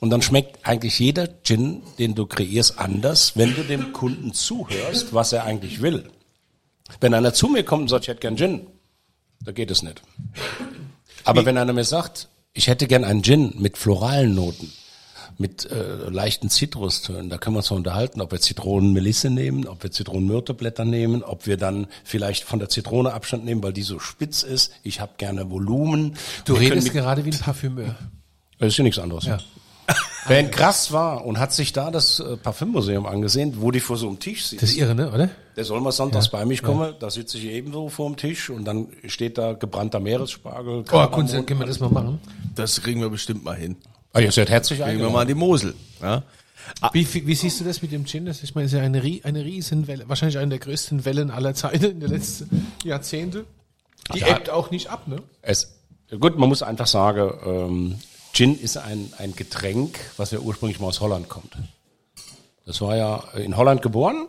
[0.00, 5.12] Und dann schmeckt eigentlich jeder Gin, den du kreierst, anders, wenn du dem Kunden zuhörst,
[5.12, 6.10] was er eigentlich will.
[7.00, 8.66] Wenn einer zu mir kommt und sagt, ich hätte gern Gin,
[9.40, 10.02] da geht es nicht.
[11.24, 14.72] Aber wenn einer mir sagt, ich hätte gern einen Gin mit floralen Noten,
[15.38, 19.82] mit äh, leichten Zitrustönen, da können wir uns mal unterhalten, ob wir Zitronenmelisse nehmen, ob
[19.82, 23.98] wir Zitronenmyrteblätter nehmen, ob wir dann vielleicht von der Zitrone Abstand nehmen, weil die so
[23.98, 24.72] spitz ist.
[24.82, 26.16] Ich habe gerne Volumen.
[26.44, 27.96] Du Wir redest gerade wie ein Parfümeur.
[28.58, 29.24] das ist ja nichts anderes.
[29.24, 29.38] Ja.
[30.26, 33.96] Wer in Krass war und hat sich da das äh, Parfümmuseum angesehen, wo die vor
[33.96, 34.62] so einem Tisch sitzt.
[34.62, 35.30] Das ist irre, ne, oder?
[35.56, 38.64] Der soll mal sonntags bei mich kommen, da sitze ich ebenso vor dem Tisch und
[38.64, 40.84] dann steht da gebrannter Meeresspargel.
[40.90, 41.06] Oh.
[41.06, 42.20] Kunze, können wir das mal machen?
[42.54, 43.76] Das kriegen wir bestimmt mal hin.
[44.16, 45.12] Ah, ihr seid herzlich Kriegen wir eingeladen.
[45.12, 45.74] mal an die Mosel.
[46.00, 46.22] Ja?
[46.92, 48.24] Wie, wie, wie siehst du das mit dem Gin?
[48.26, 51.54] Das ist, ich meine, ist ja eine, eine Riesenwelle, wahrscheinlich eine der größten Wellen aller
[51.54, 53.44] Zeiten in den letzten Jahrzehnte.
[54.14, 54.28] Die Ja.
[54.28, 55.16] ebbt auch nicht ab, ne?
[55.42, 55.76] Es,
[56.18, 57.98] gut, man muss einfach sagen, ähm,
[58.32, 61.56] Gin ist ein, ein Getränk, was ja ursprünglich mal aus Holland kommt.
[62.64, 64.26] Das war ja in Holland geboren.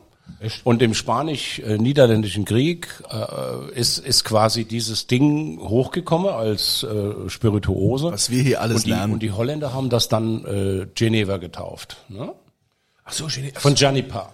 [0.64, 8.12] Und im Spanisch-Niederländischen Krieg äh, ist, ist quasi dieses Ding hochgekommen als äh, Spirituose.
[8.12, 9.14] Was wir hier alles und die, lernen.
[9.14, 11.98] Und die Holländer haben das dann äh, Geneva getauft.
[12.10, 12.34] Ne?
[13.04, 13.52] Ach so, schön.
[13.56, 14.32] Von Janipa.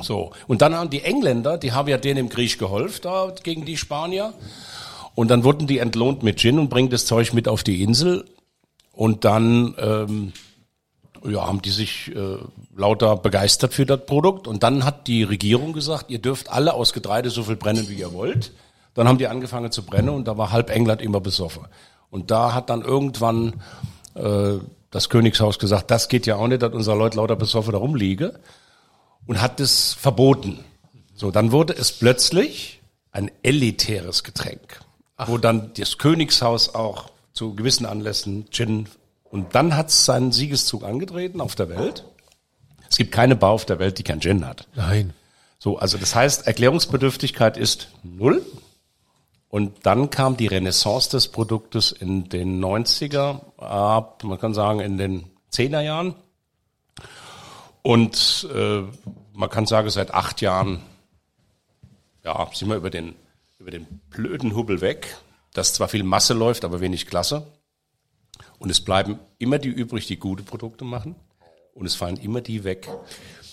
[0.00, 0.30] So.
[0.46, 3.76] Und dann haben die Engländer, die haben ja denen im Krieg geholfen, da gegen die
[3.76, 4.32] Spanier.
[5.14, 8.24] Und dann wurden die entlohnt mit Gin und bringen das Zeug mit auf die Insel.
[8.92, 10.32] Und dann, ähm,
[11.24, 12.38] ja, haben die sich äh,
[12.76, 14.46] lauter begeistert für das Produkt.
[14.46, 17.94] Und dann hat die Regierung gesagt, ihr dürft alle aus Getreide so viel brennen, wie
[17.94, 18.52] ihr wollt.
[18.94, 21.66] Dann haben die angefangen zu brennen und da war halb England immer besoffen.
[22.10, 23.62] Und da hat dann irgendwann
[24.14, 24.54] äh,
[24.90, 28.34] das Königshaus gesagt, das geht ja auch nicht, dass unser Leute lauter besoffen da rumliege
[29.26, 30.64] und hat es verboten.
[31.14, 32.80] So, dann wurde es plötzlich
[33.12, 34.80] ein elitäres Getränk,
[35.26, 38.88] wo dann das Königshaus auch zu gewissen Anlässen Gin
[39.30, 42.04] und dann hat es seinen Siegeszug angetreten auf der Welt.
[42.88, 44.66] Es gibt keine Bar auf der Welt, die kein Gin hat.
[44.74, 45.14] Nein.
[45.58, 48.44] So, also das heißt, Erklärungsbedürftigkeit ist null.
[49.48, 54.96] Und dann kam die Renaissance des Produktes in den 90er, ab, man kann sagen in
[54.96, 56.14] den 10er Jahren.
[57.82, 58.82] Und äh,
[59.32, 60.80] man kann sagen, seit acht Jahren
[62.24, 63.14] ja, sind wir über den,
[63.58, 65.16] über den blöden Hubbel weg,
[65.52, 67.46] dass zwar viel Masse läuft, aber wenig Klasse.
[68.60, 71.16] Und es bleiben immer die übrig, die gute Produkte machen.
[71.74, 72.88] Und es fallen immer die weg,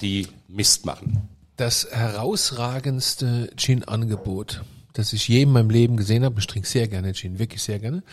[0.02, 1.30] die Mist machen.
[1.56, 7.13] Das herausragendste Gin-Angebot, das ich je in meinem Leben gesehen habe, ich trinke sehr gerne
[7.13, 8.04] Gin, wirklich sehr gerne,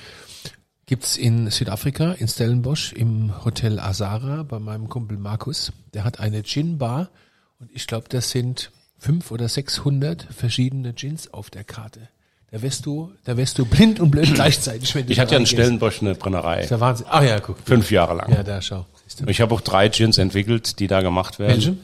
[0.87, 5.73] gibt's in Südafrika, in Stellenbosch, im Hotel Azara bei meinem Kumpel Markus.
[5.95, 7.11] Der hat eine Gin-Bar
[7.59, 12.09] und ich glaube, das sind fünf oder 600 verschiedene Gins auf der Karte.
[12.55, 15.47] Da wärst du, da wärst du blind und blöd gleichzeitig, wenn Ich hatte ja in.
[15.47, 17.07] Stellenbosch eine Brennerei, Das ist der Wahnsinn.
[17.11, 17.59] Ah ja, guck.
[17.65, 18.31] fünf Jahre lang.
[18.33, 18.87] Ja, da schau.
[19.27, 21.51] Ich habe auch drei Gins entwickelt, die da gemacht werden.
[21.57, 21.77] Welche?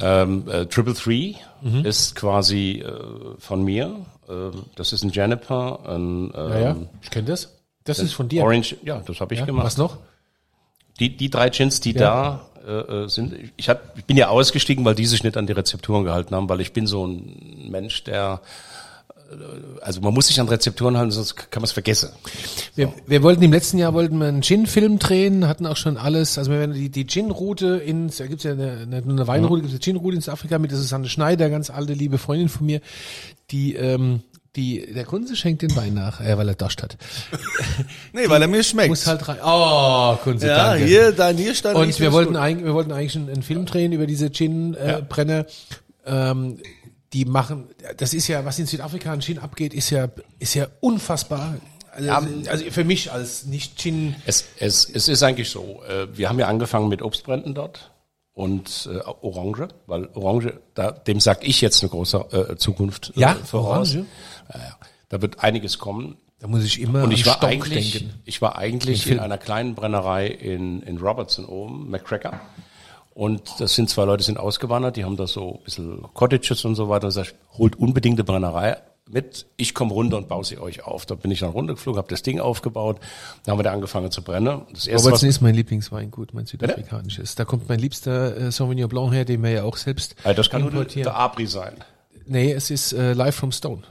[0.00, 1.34] Ähm, äh, Triple Three
[1.84, 2.92] ist quasi äh,
[3.38, 4.04] von mir.
[4.28, 4.32] Äh,
[4.74, 7.56] das ist ein Juniper, ein ähm, Ja, ja, ich kenne das.
[7.84, 8.42] Das ist von dir.
[8.42, 8.74] Orange.
[8.82, 9.64] Ja, das habe ich ja, gemacht.
[9.66, 9.98] was noch?
[10.98, 12.42] Die, die drei Gins, die Ja.
[12.64, 15.46] da äh, äh, sind, ich, hab, ich bin ja ausgestiegen, weil die sich nicht an
[15.46, 18.40] die Rezepturen gehalten haben, weil ich bin so ein Mensch, der
[19.82, 22.10] also man muss sich an Rezepturen halten, sonst kann man es vergessen.
[22.74, 26.38] Wir, wir wollten im letzten Jahr wollten wir einen Gin-Film drehen, hatten auch schon alles.
[26.38, 29.74] Also wir werden die, die Gin-Route in, da gibt's ja eine, eine, eine Weinroute, gibt's
[29.74, 32.80] eine Gin-Route in Südafrika mit der Susanne Schneider, ganz alte liebe Freundin von mir,
[33.50, 34.22] die ähm,
[34.56, 36.96] die der Kunze schenkt den Wein nach, äh, weil er Dost hat.
[38.12, 38.88] Nee, weil er mir schmeckt.
[38.88, 39.38] Muss halt rein.
[39.44, 40.86] Oh, Kunze, ja, danke.
[40.86, 43.66] hier, da, hier stand Und wir so wollten, eigentlich, wir wollten eigentlich einen, einen Film
[43.66, 45.46] drehen über diese Gin-Brenner.
[46.06, 46.58] ähm,
[47.12, 50.66] die machen, das ist ja, was in Südafrika an Gin abgeht, ist ja, ist ja
[50.80, 51.56] unfassbar.
[51.92, 52.10] Also,
[52.48, 56.46] also für mich als Nicht-Gin, Es, es, es ist eigentlich so, äh, wir haben ja
[56.46, 57.90] angefangen mit Obstbränden dort
[58.34, 63.20] und äh, Orange, weil Orange, da, dem sag ich jetzt eine große äh, Zukunft äh,
[63.20, 63.94] Ja, voraus.
[63.94, 64.06] Orange?
[64.54, 64.76] Ja, ja.
[65.08, 66.18] Da wird einiges kommen.
[66.38, 68.20] da muss ich immer Und ich war eigentlich, denken.
[68.26, 72.40] ich war eigentlich in einer kleinen Brennerei in, in Robertson oben, McCracker.
[73.18, 76.64] Und das sind zwei Leute, die sind ausgewandert, die haben da so ein bisschen Cottages
[76.64, 77.06] und so weiter.
[77.06, 78.76] Und sag ich, holt unbedingt eine Brennerei
[79.10, 81.04] mit, ich komme runter und baue sie euch auf.
[81.04, 83.00] Da bin ich dann runtergeflogen, habe das Ding aufgebaut,
[83.44, 84.62] dann haben wir da angefangen zu brennen.
[84.72, 87.34] Das erste, was, Robertson ist mein Lieblingsweingut, mein südafrikanisches.
[87.34, 90.48] Da kommt mein liebster äh, Sauvignon Blanc her, den wir ja auch selbst Ah, das
[90.48, 91.02] kann nur importieren.
[91.04, 91.74] der Abri sein.
[92.26, 93.82] Nee, es ist äh, Live from Stone.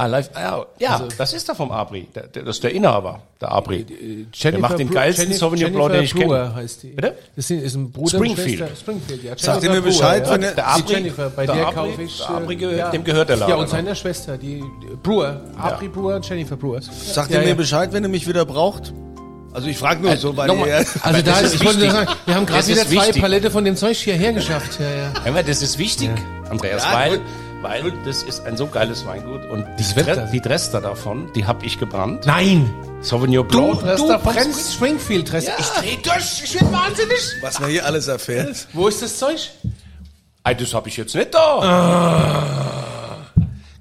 [0.00, 2.06] Ah, live, ah, ja, das ist der vom Abri.
[2.14, 3.84] Der, der, das ist der Inhaber, der Abri.
[3.84, 6.54] der macht den geilsten Jennifer- Sauvignon Blanc, den ich Jennifer kenne.
[6.54, 6.88] Heißt die.
[6.90, 7.14] Bitte?
[7.34, 8.58] Das ist ein Bruder Springfield.
[8.58, 8.76] Schwester.
[8.76, 9.36] Springfield, ja.
[9.36, 10.50] Sagt Jennifer ihr mir Bescheid, Brewer, wenn ja.
[10.52, 12.16] Der Abri- Jennifer, bei der der Abri- kaufe ich.
[12.18, 13.68] der Abri äh, gehört- dem gehört der Laden, Ja, und ne?
[13.68, 14.62] seiner Schwester, die
[15.02, 15.40] Brewer.
[15.58, 16.80] Abri Brewer und Jennifer Brewer.
[16.80, 17.54] Sagt ja, ihr mir ja.
[17.56, 18.92] Bescheid, wenn ihr mich wieder braucht?
[19.52, 20.70] Also ich frage nur so, weil nochmal.
[21.02, 23.20] Also da ist, ich wollte nur sagen, wir haben gerade wieder zwei wichtig.
[23.22, 24.78] Palette von dem Zeug hierher geschafft.
[24.78, 25.42] Ja, ja.
[25.42, 26.10] Das ist wichtig,
[26.48, 27.26] Andreas, Ja, weil, gut.
[27.62, 29.94] Weil das ist ein so geiles Weingut und die.
[29.94, 32.26] Dre die Dresder davon, die habe ich gebrannt.
[32.26, 32.72] Nein!
[33.00, 33.96] Sauvignon Du, Blanc.
[33.96, 35.46] du brennst Springfield Dress.
[35.58, 37.18] Ich dreh durch, ich bin wahnsinnig.
[37.40, 38.66] was man hier alles erfährt.
[38.72, 39.50] Wo ist das Zeug?
[40.44, 42.67] Ey, das habe ich jetzt nicht da.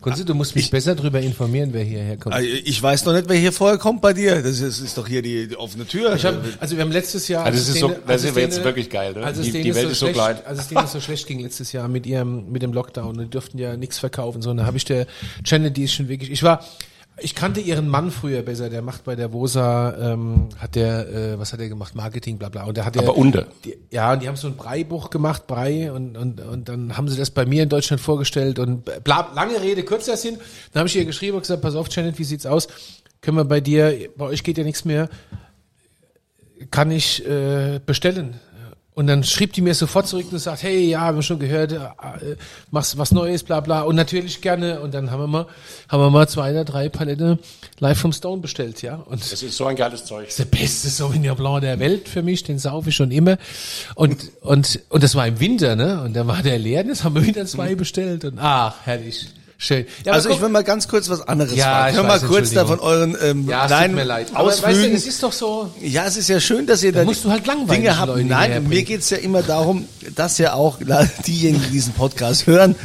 [0.09, 2.35] Kunze, du musst mich besser darüber informieren, wer hierher kommt.
[2.35, 4.41] Also Ich weiß noch nicht, wer hier vorher kommt bei dir.
[4.41, 6.15] Das ist, ist doch hier die, die offene Tür.
[6.15, 8.89] Ich hab, also wir haben letztes Jahr, Also es ist so- das ist jetzt wirklich
[8.89, 9.23] geil, ne?
[9.23, 10.37] Als es Die- die Welt so ist so schlecht, klein.
[10.45, 13.57] Als es denen so schlecht ging letztes Jahr mit ihrem, mit dem Lockdown, die durften
[13.57, 15.07] ja nichts verkaufen, so, und da habe ich der
[15.45, 16.63] Janet, die ist schon wirklich, ich war,
[17.19, 21.39] ich kannte ihren Mann früher besser, der macht bei der Vosa, ähm, hat der, äh,
[21.39, 23.47] was hat er gemacht, Marketing, bla bla, und der hat der, Aber unter.
[23.65, 27.09] die, ja, und die haben so ein Breibuch gemacht, Brei, und, und, und dann haben
[27.09, 30.37] sie das bei mir in Deutschland vorgestellt und bla, lange Rede, kurzer Sinn.
[30.73, 32.67] Dann habe ich ihr geschrieben und gesagt, pass auf, Janet, wie sieht's aus?
[33.21, 35.09] Können wir bei dir, bei euch geht ja nichts mehr,
[36.69, 38.39] kann ich äh, bestellen?
[38.97, 41.71] Und dann schrieb die mir sofort zurück und sagt, hey, ja, haben wir schon gehört,
[41.71, 41.77] äh,
[42.71, 43.81] machst was Neues, bla bla.
[43.81, 44.81] Und natürlich gerne.
[44.81, 45.45] Und dann haben wir mal,
[45.87, 47.37] haben wir mal zwei oder drei Palette
[47.77, 48.95] live vom Stone bestellt, ja.
[48.95, 50.29] Und Das ist so ein geiles Zeug.
[50.29, 53.37] ist der beste Sauvignon Blanc der Welt für mich, den saufe ich schon immer.
[53.93, 56.01] Und, und, und das war im Winter, ne?
[56.01, 58.25] Und da war der leer, und jetzt haben wir wieder zwei bestellt.
[58.25, 59.27] Und ach, herrlich.
[59.59, 59.85] Schön.
[60.05, 61.95] Ja, Also aber ich will mal ganz kurz was anderes Ja, fragen.
[61.97, 64.27] ich weiß, mal kurz da von euren ähm, ja, es tut mir leid.
[64.33, 64.95] Aber weißt du, Ausflügen.
[64.95, 67.47] es ist doch so, ja, es ist ja schön, dass ihr da, musst du halt
[67.47, 68.07] langweilig Dinge habt.
[68.09, 70.77] Leute Nein, mir geht's ja immer darum, dass ja auch
[71.27, 72.75] diejenigen, die diesen Podcast hören,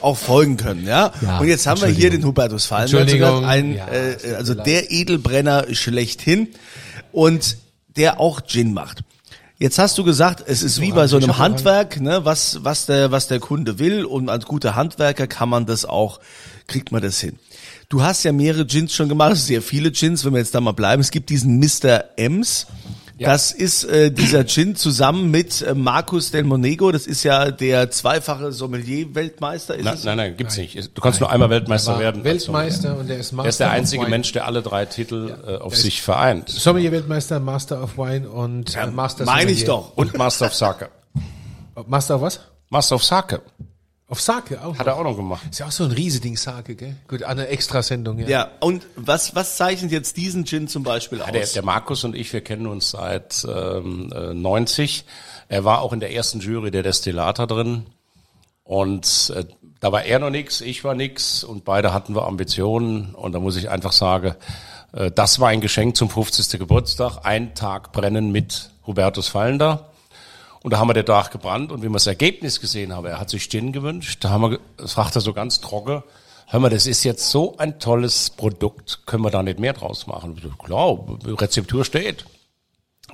[0.00, 1.12] auch folgen können, ja.
[1.20, 3.44] Ja, Und jetzt haben wir hier den Hubertus Fallenberg, Entschuldigung.
[3.44, 6.48] ein, Ja, äh, also der Edelbrenner schlechthin
[7.12, 7.58] und
[7.96, 9.02] der auch Gin macht.
[9.58, 12.86] Jetzt hast du gesagt, es ist wie bei so ich einem Handwerk, ne, was, was
[12.86, 16.20] der, was der Kunde will und als guter Handwerker kann man das auch,
[16.66, 17.38] kriegt man das hin.
[17.88, 20.72] Du hast ja mehrere Gins schon gemacht, sehr viele Gins, wenn wir jetzt da mal
[20.72, 21.00] bleiben.
[21.00, 22.04] Es gibt diesen Mr.
[22.16, 22.66] Ems.
[23.22, 26.92] Das ist äh, dieser Gin zusammen mit äh, Marcus Del Monego.
[26.92, 29.74] Das ist ja der zweifache Sommelier-Weltmeister.
[29.76, 30.04] Ist Nein, es?
[30.04, 30.96] nein, nein, gibt's nicht.
[30.96, 32.24] Du kannst nur einmal Weltmeister werden.
[32.24, 34.06] Weltmeister und der ist Master Er ist der einzige.
[34.06, 36.48] Mensch, der alle drei Titel äh, auf der sich vereint.
[36.48, 39.96] Sommelier-Weltmeister, Master of Wine und äh, Master Meine ich doch.
[39.96, 40.88] Und Master of Sake.
[41.86, 42.40] Master of was?
[42.70, 43.40] Master of Sake
[44.12, 44.78] Auf Sake auch.
[44.78, 45.40] hat er auch noch gemacht.
[45.50, 46.96] Ist ja auch so ein Riesending Sake, gell?
[47.08, 48.28] Gut, eine Extrasendung, ja.
[48.28, 51.30] Ja, und was, was zeichnet jetzt diesen Gin zum Beispiel aus?
[51.32, 55.06] Der, der Markus und ich, wir kennen uns seit ähm, äh, 90.
[55.48, 57.86] Er war auch in der ersten Jury der Destillator drin.
[58.64, 59.46] Und äh,
[59.80, 63.14] da war er noch nix, ich war nix und beide hatten wir Ambitionen.
[63.14, 64.34] Und da muss ich einfach sagen,
[64.92, 66.60] äh, das war ein Geschenk zum 50.
[66.60, 67.24] Geburtstag.
[67.24, 69.91] Ein Tag brennen mit Hubertus Fallender.
[70.62, 73.18] Und da haben wir den Tag gebrannt und wie wir das Ergebnis gesehen haben, er
[73.18, 76.04] hat sich Gin gewünscht, da haben wir, das fragt er so ganz trocken,
[76.46, 80.06] hör mal, das ist jetzt so ein tolles Produkt, können wir da nicht mehr draus
[80.06, 80.36] machen?
[80.36, 82.24] Ich Klar, Rezeptur steht.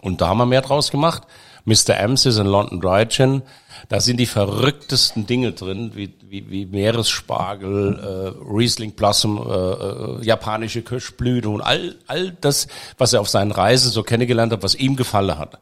[0.01, 1.23] Und da haben wir mehr draus gemacht.
[1.65, 1.99] Mr.
[1.99, 3.43] Ems ist ein London Dry Gin.
[3.89, 10.25] Da sind die verrücktesten Dinge drin, wie, wie, wie Meeresspargel, äh, Riesling Blossom, äh, äh,
[10.25, 14.75] japanische Kirschblüte und all, all das, was er auf seinen Reisen so kennengelernt hat, was
[14.75, 15.59] ihm gefallen hat.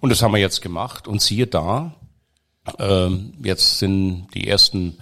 [0.00, 1.08] Und das haben wir jetzt gemacht.
[1.08, 1.94] Und siehe da,
[2.78, 4.98] ähm, jetzt sind die ersten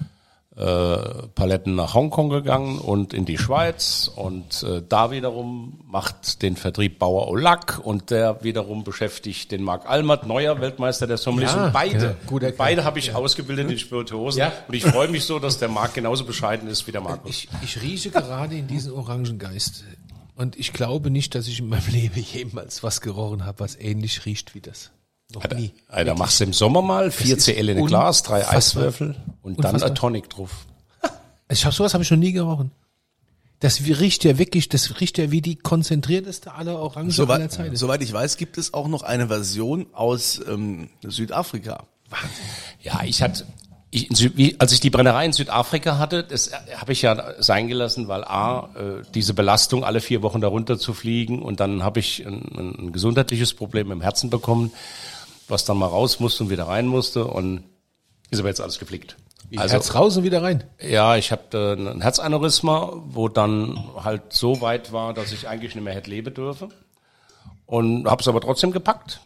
[0.57, 0.97] äh,
[1.35, 4.09] Paletten nach Hongkong gegangen und in die Schweiz.
[4.15, 9.91] Und äh, da wiederum macht den Vertrieb Bauer Olack und der wiederum beschäftigt den Marc
[9.91, 11.55] Almert, neuer Weltmeister der Sommeliers.
[11.55, 14.39] Ja, und beide, ja, beide habe ich ausgebildet in Spirituosen.
[14.39, 14.53] Ja.
[14.69, 17.31] und ich freue mich so, dass der Marc genauso bescheiden ist wie der Markus.
[17.31, 19.83] Ich, ich rieche gerade in diesen Orangengeist.
[20.37, 24.25] Und ich glaube nicht, dass ich in meinem Leben jemals was gerochen habe, was ähnlich
[24.27, 24.91] riecht wie das.
[25.33, 25.73] Noch nie.
[25.89, 28.47] Alter, machst du im Sommer mal 4 ist CL in ein Glas, drei.
[28.47, 29.91] Eiswürfel und dann Unfassbar.
[29.91, 30.67] ein Tonic drauf.
[31.49, 32.71] Ich hab, sowas habe ich noch nie gerochen.
[33.61, 37.77] Das riecht ja wirklich, das riecht ja wie die konzentrierteste aller Orangen aller Soweit, Zeiten.
[37.77, 41.85] soweit ich weiß, gibt es auch noch eine Version aus ähm, Südafrika.
[42.83, 43.47] Ja, ich hatte,
[43.95, 47.69] ich, wie, als ich die Brennerei in Südafrika hatte, das äh, habe ich ja sein
[47.69, 52.01] gelassen, weil A, äh, diese Belastung, alle vier Wochen darunter zu fliegen und dann habe
[52.01, 52.43] ich ein,
[52.79, 54.73] ein gesundheitliches Problem im Herzen bekommen,
[55.47, 57.63] was dann mal raus musste und wieder rein musste und
[58.31, 59.17] ist aber jetzt alles geflickt.
[59.57, 60.65] Also- Herz raus und wieder rein.
[60.81, 65.77] Ja, ich habe äh, ein Herzaneurysma, wo dann halt so weit war, dass ich eigentlich
[65.77, 66.73] nicht mehr hätte leben dürfen.
[67.67, 69.21] Und habe es aber trotzdem gepackt.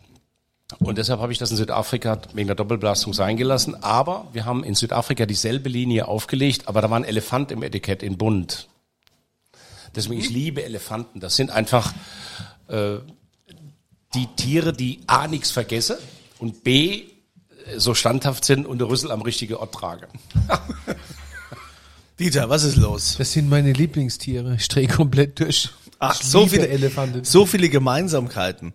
[0.81, 3.75] Und deshalb habe ich das in Südafrika wegen der Doppelbelastung sein gelassen.
[3.83, 8.03] Aber wir haben in Südafrika dieselbe Linie aufgelegt, aber da war ein Elefant im Etikett
[8.03, 8.69] in bunt.
[9.97, 11.21] Deswegen, ich liebe Elefanten.
[11.21, 11.95] Das sind einfach
[12.69, 12.97] äh,
[14.15, 15.97] die Tiere, die A, nichts vergessen
[16.39, 17.05] und B,
[17.67, 20.07] äh, so standhaft sind und der Rüssel am richtigen Ort tragen.
[22.19, 23.15] Dieter, was ist los?
[23.17, 24.57] Das sind meine Lieblingstiere.
[24.57, 25.71] Ich drehe komplett durch.
[25.99, 27.25] Ach, ich so viele Elefanten.
[27.25, 28.75] So viele Gemeinsamkeiten.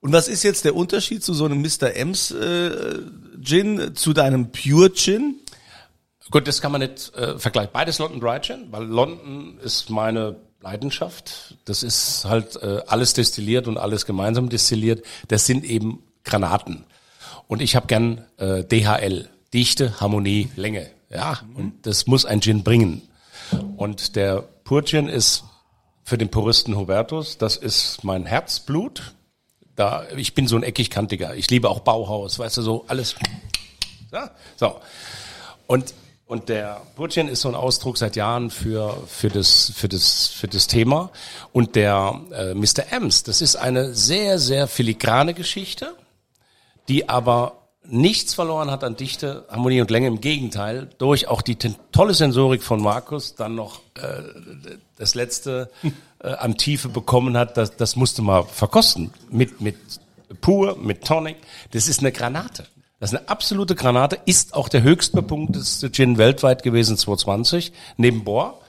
[0.00, 1.94] Und was ist jetzt der Unterschied zu so einem Mr.
[1.94, 3.00] Ems äh,
[3.42, 5.36] Gin zu deinem Pure Gin?
[6.30, 7.70] Gut, das kann man nicht äh, vergleichen.
[7.72, 11.56] Beides London Dry Gin, weil London ist meine Leidenschaft.
[11.64, 15.04] Das ist halt äh, alles destilliert und alles gemeinsam destilliert.
[15.28, 16.84] Das sind eben Granaten.
[17.46, 20.88] Und ich habe gern äh, DHL, Dichte, Harmonie, Länge.
[21.10, 23.02] Ja, und das muss ein Gin bringen.
[23.76, 25.44] Und der Pur Gin ist
[26.04, 29.14] für den Puristen Hubertus, das ist mein Herzblut.
[29.76, 31.34] Da, ich bin so ein eckig-kantiger.
[31.34, 33.14] Ich liebe auch Bauhaus, weißt du, so alles.
[34.12, 34.80] Ja, so.
[35.66, 35.94] Und,
[36.26, 40.48] und der Burcin ist so ein Ausdruck seit Jahren für, für, das, für, das, für
[40.48, 41.10] das Thema.
[41.52, 42.92] Und der äh, Mr.
[42.92, 45.94] Ems, das ist eine sehr, sehr filigrane Geschichte,
[46.88, 50.08] die aber nichts verloren hat an Dichte, Harmonie und Länge.
[50.08, 54.22] Im Gegenteil, durch auch die tolle Sensorik von Markus dann noch äh,
[54.96, 55.70] das letzte
[56.22, 59.12] äh, an Tiefe bekommen hat, das, das musste man verkosten.
[59.30, 59.76] Mit, mit
[60.40, 61.36] pur, mit Tonic.
[61.72, 62.66] Das ist eine Granate.
[62.98, 68.60] Das ist eine absolute Granate, ist auch der höchstbepunkteste Gin weltweit gewesen 2020, neben Bohr.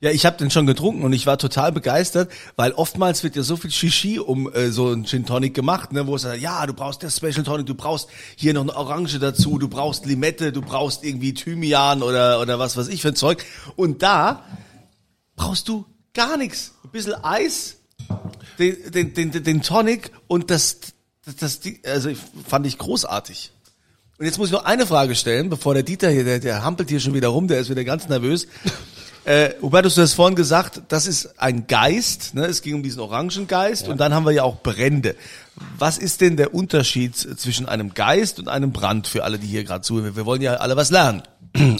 [0.00, 3.42] Ja, ich habe den schon getrunken und ich war total begeistert, weil oftmals wird ja
[3.42, 6.74] so viel Shishi um äh, so ein Gin Tonic gemacht, ne, wo es ja, du
[6.74, 10.60] brauchst das Special Tonic, du brauchst hier noch eine Orange dazu, du brauchst Limette, du
[10.60, 13.44] brauchst irgendwie Thymian oder oder was weiß ich für ein Zeug.
[13.76, 14.42] Und da
[15.36, 16.72] brauchst du gar nichts.
[16.82, 17.76] Ein bisschen Eis,
[18.58, 20.78] den, den, den, den Tonic und das,
[21.24, 22.10] das, das, also
[22.48, 23.52] fand ich großartig.
[24.18, 26.88] Und jetzt muss ich noch eine Frage stellen, bevor der Dieter hier, der, der hampelt
[26.88, 28.48] hier schon wieder rum, der ist wieder ganz nervös.
[29.26, 32.46] Äh, Hubertus, du hast vorhin gesagt, das ist ein Geist, ne?
[32.46, 35.16] es ging um diesen Orangengeist und dann haben wir ja auch Brände.
[35.76, 39.64] Was ist denn der Unterschied zwischen einem Geist und einem Brand für alle, die hier
[39.64, 40.14] gerade zuhören?
[40.14, 41.24] Wir wollen ja alle was lernen.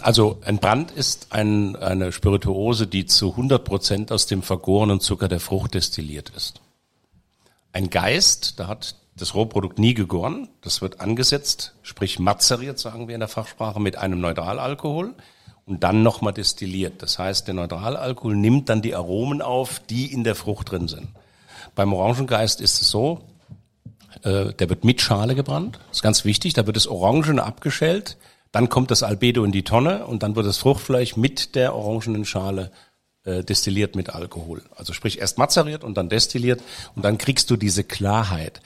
[0.03, 5.29] Also ein Brand ist ein, eine Spirituose, die zu 100 Prozent aus dem vergorenen Zucker
[5.29, 6.61] der Frucht destilliert ist.
[7.73, 13.15] Ein Geist, da hat das Rohprodukt nie gegoren, das wird angesetzt, sprich mazeriert, sagen wir
[13.15, 15.15] in der Fachsprache, mit einem Neutralalkohol
[15.67, 17.03] und dann nochmal destilliert.
[17.03, 21.09] Das heißt, der Neutralalkohol nimmt dann die Aromen auf, die in der Frucht drin sind.
[21.75, 23.21] Beim Orangengeist ist es so,
[24.23, 25.79] äh, der wird mit Schale gebrannt.
[25.89, 26.55] Das ist ganz wichtig.
[26.55, 28.17] Da wird das Orangene abgeschält.
[28.53, 32.25] Dann kommt das Albedo in die Tonne und dann wird das Fruchtfleisch mit der orangenen
[32.25, 32.71] Schale
[33.25, 34.63] äh, destilliert mit Alkohol.
[34.77, 36.63] Also sprich erst mazeriert und dann destilliert
[36.95, 38.61] und dann kriegst du diese Klarheit.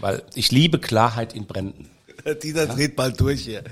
[0.00, 1.90] Weil ich liebe Klarheit in Bränden.
[2.42, 3.62] Dieter dreht bald durch hier.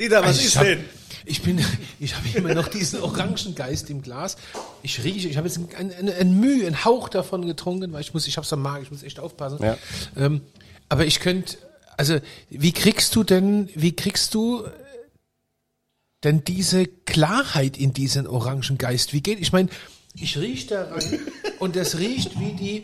[0.00, 0.84] Dieter, was Ich ist hab- denn?
[1.26, 1.62] Ich bin,
[2.00, 4.36] ich habe immer noch diesen Orangengeist im Glas.
[4.82, 8.14] Ich rieche, ich habe jetzt ein, ein, ein Mühe, einen Hauch davon getrunken, weil ich
[8.14, 9.58] muss, ich habe es am Magen, ich muss echt aufpassen.
[9.62, 9.76] Ja.
[10.16, 10.40] Ähm,
[10.88, 11.58] aber ich könnte,
[11.96, 14.70] also wie kriegst du denn, wie kriegst du äh,
[16.24, 19.12] denn diese Klarheit in diesen Orangengeist?
[19.12, 19.40] Wie geht?
[19.40, 19.68] Ich meine,
[20.14, 21.20] ich rieche da rein
[21.60, 22.82] und das riecht wie die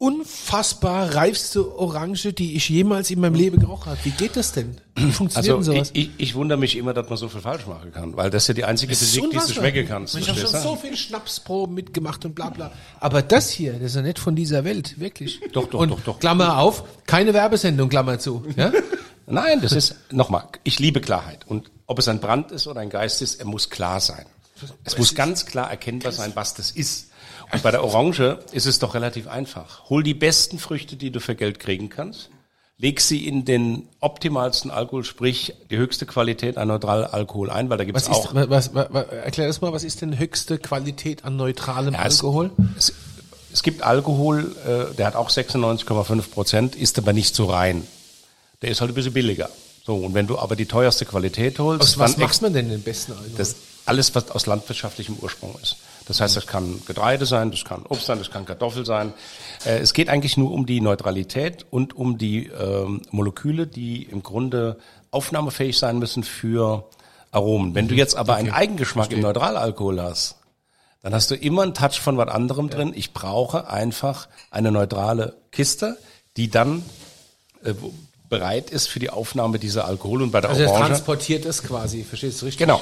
[0.00, 3.98] unfassbar reifste Orange, die ich jemals in meinem Leben geraucht habe.
[4.02, 4.78] Wie geht das denn?
[4.96, 5.90] Wie funktioniert Also denn ich, sowas?
[5.92, 8.48] ich, ich wundere mich immer, dass man so viel falsch machen kann, weil das ist
[8.48, 10.16] ja die einzige Physik, die du schmecken kannst.
[10.16, 12.72] Ich habe schon so viel Schnapsproben mitgemacht und bla bla.
[12.98, 15.38] Aber das hier, das ist ja nicht von dieser Welt, wirklich.
[15.52, 16.18] Doch, doch, und doch, doch.
[16.18, 18.42] Klammer auf, keine Werbesendung, Klammer zu.
[18.56, 18.72] Ja?
[19.26, 21.46] Nein, das ist, nochmal, ich liebe Klarheit.
[21.46, 24.24] Und ob es ein Brand ist oder ein Geist ist, er muss klar sein.
[24.84, 27.09] Es muss ganz klar erkennbar sein, was das ist.
[27.62, 29.88] Bei der Orange ist es doch relativ einfach.
[29.90, 32.30] Hol die besten Früchte, die du für Geld kriegen kannst,
[32.78, 37.84] leg sie in den optimalsten Alkohol, sprich die höchste Qualität an Neutralalkohol ein, weil da
[37.84, 38.26] gibt Was es auch...
[38.34, 42.06] ist, was, was, was, erklär das mal, was ist denn höchste Qualität an neutralem Ja,
[42.06, 42.50] es- Alkohol?
[42.78, 42.92] Es,
[43.52, 47.86] es gibt Alkohol, äh, der hat auch 96,5 Prozent, ist aber nicht so rein.
[48.62, 49.50] Der ist halt ein bisschen billiger.
[49.84, 52.82] So, und wenn du aber die teuerste Qualität holst, Aus was macht man denn den
[52.82, 53.30] besten Alkohol?
[53.36, 55.76] das alles, was aus landwirtschaftlichem Ursprung ist.
[56.06, 59.12] Das heißt, das kann Getreide sein, das kann Obst sein, das kann Kartoffel sein.
[59.64, 64.22] Äh, es geht eigentlich nur um die Neutralität und um die ähm, Moleküle, die im
[64.22, 64.78] Grunde
[65.12, 66.84] aufnahmefähig sein müssen für
[67.32, 67.74] Aromen.
[67.74, 70.36] Wenn du jetzt aber einen Eigengeschmack im Neutralalkohol hast,
[71.02, 72.92] dann hast du immer einen Touch von was anderem drin.
[72.94, 75.96] Ich brauche einfach eine neutrale Kiste,
[76.36, 76.82] die dann,
[77.64, 77.72] äh,
[78.28, 80.86] bereit ist für die Aufnahme dieser Alkohol und bei der Also Orange.
[80.86, 82.60] transportiert es quasi, verstehst du richtig?
[82.64, 82.80] Genau.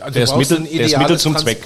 [0.00, 1.60] Also Der ist Mittel- ein der ist Mittel zum Zweck.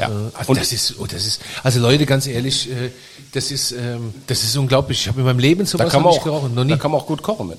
[0.00, 0.08] Ja.
[0.08, 2.90] Äh, Also das ist, oh, das ist, also Leute, ganz ehrlich, äh,
[3.32, 5.00] das ist, ähm, das ist unglaublich.
[5.02, 6.70] Ich habe in meinem Leben sowas noch man nicht geraucht, noch nie.
[6.70, 7.58] da kann man auch gut kochen mit.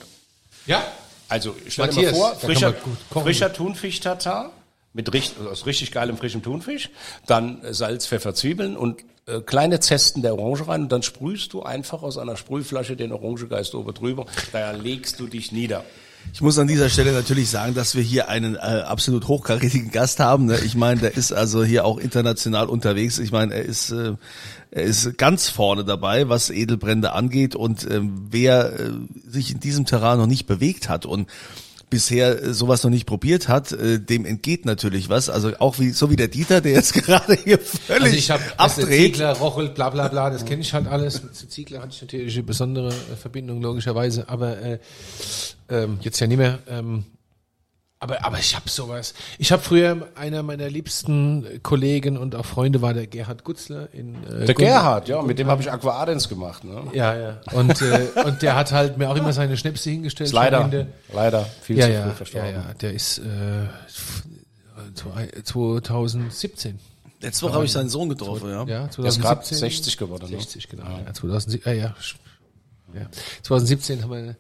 [0.66, 0.84] Ja,
[1.30, 2.74] Also stell dir Matthias, mal vor, frischer,
[3.12, 4.52] frischer Thunfisch-Tatar
[4.94, 6.90] mit richtig, also aus richtig geilem frischem Thunfisch,
[7.26, 11.54] dann äh, Salz, Pfeffer, Zwiebeln und äh, kleine Zesten der Orange rein und dann sprühst
[11.54, 14.26] du einfach aus einer Sprühflasche den Orangegeist oben drüber.
[14.52, 15.86] Da legst du dich nieder.
[16.34, 20.20] Ich muss an dieser Stelle natürlich sagen, dass wir hier einen äh, absolut hochkarätigen Gast
[20.20, 20.46] haben.
[20.46, 20.60] Ne?
[20.60, 23.20] Ich meine, der ist also hier auch international unterwegs.
[23.20, 24.14] Ich meine, er ist äh,
[24.74, 27.56] er ist ganz vorne dabei, was Edelbrände angeht.
[27.56, 28.92] Und ähm, wer äh,
[29.28, 31.28] sich in diesem Terrain noch nicht bewegt hat und
[31.92, 35.30] bisher äh, sowas noch nicht probiert hat, äh, dem entgeht natürlich was.
[35.30, 38.42] Also auch wie so wie der Dieter, der jetzt gerade hier völlig also ich habe
[38.58, 39.14] abdreht.
[39.14, 41.22] Ziegler, Rochel, bla bla bla, das kenne ich halt alles.
[41.34, 44.80] Zu Ziegler hatte ich natürlich eine besondere äh, Verbindung, logischerweise, aber äh,
[45.70, 46.58] ähm, jetzt ja nicht mehr.
[46.68, 47.06] Ähm,
[48.02, 49.14] aber, aber ich habe sowas.
[49.38, 54.16] Ich habe früher, einer meiner liebsten Kollegen und auch Freunde war der Gerhard Gutzler in
[54.26, 56.64] äh, Der Gun- Gerhard, ja, mit dem habe ich Aquadens gemacht.
[56.64, 56.84] Ne?
[56.94, 57.42] Ja, ja.
[57.54, 60.32] Und, äh, und der hat halt mir auch immer seine Schnäpse hingestellt.
[60.34, 62.52] Leider, leider viel Ja, zu ja, früh ja, verstorben.
[62.52, 62.74] ja.
[62.82, 64.24] Der ist äh, f-
[65.46, 66.80] 2017.
[67.22, 68.64] Letzte Woche habe ich seinen Sohn getroffen, ja.
[68.66, 69.58] Ja, Der ist gerade 2017.
[69.60, 70.24] 60 geworden.
[70.24, 70.38] Ne?
[70.40, 70.84] 60, genau.
[71.06, 71.96] Ja, 2017, äh, ja,
[72.96, 73.06] ja.
[73.44, 74.36] 2017 haben wir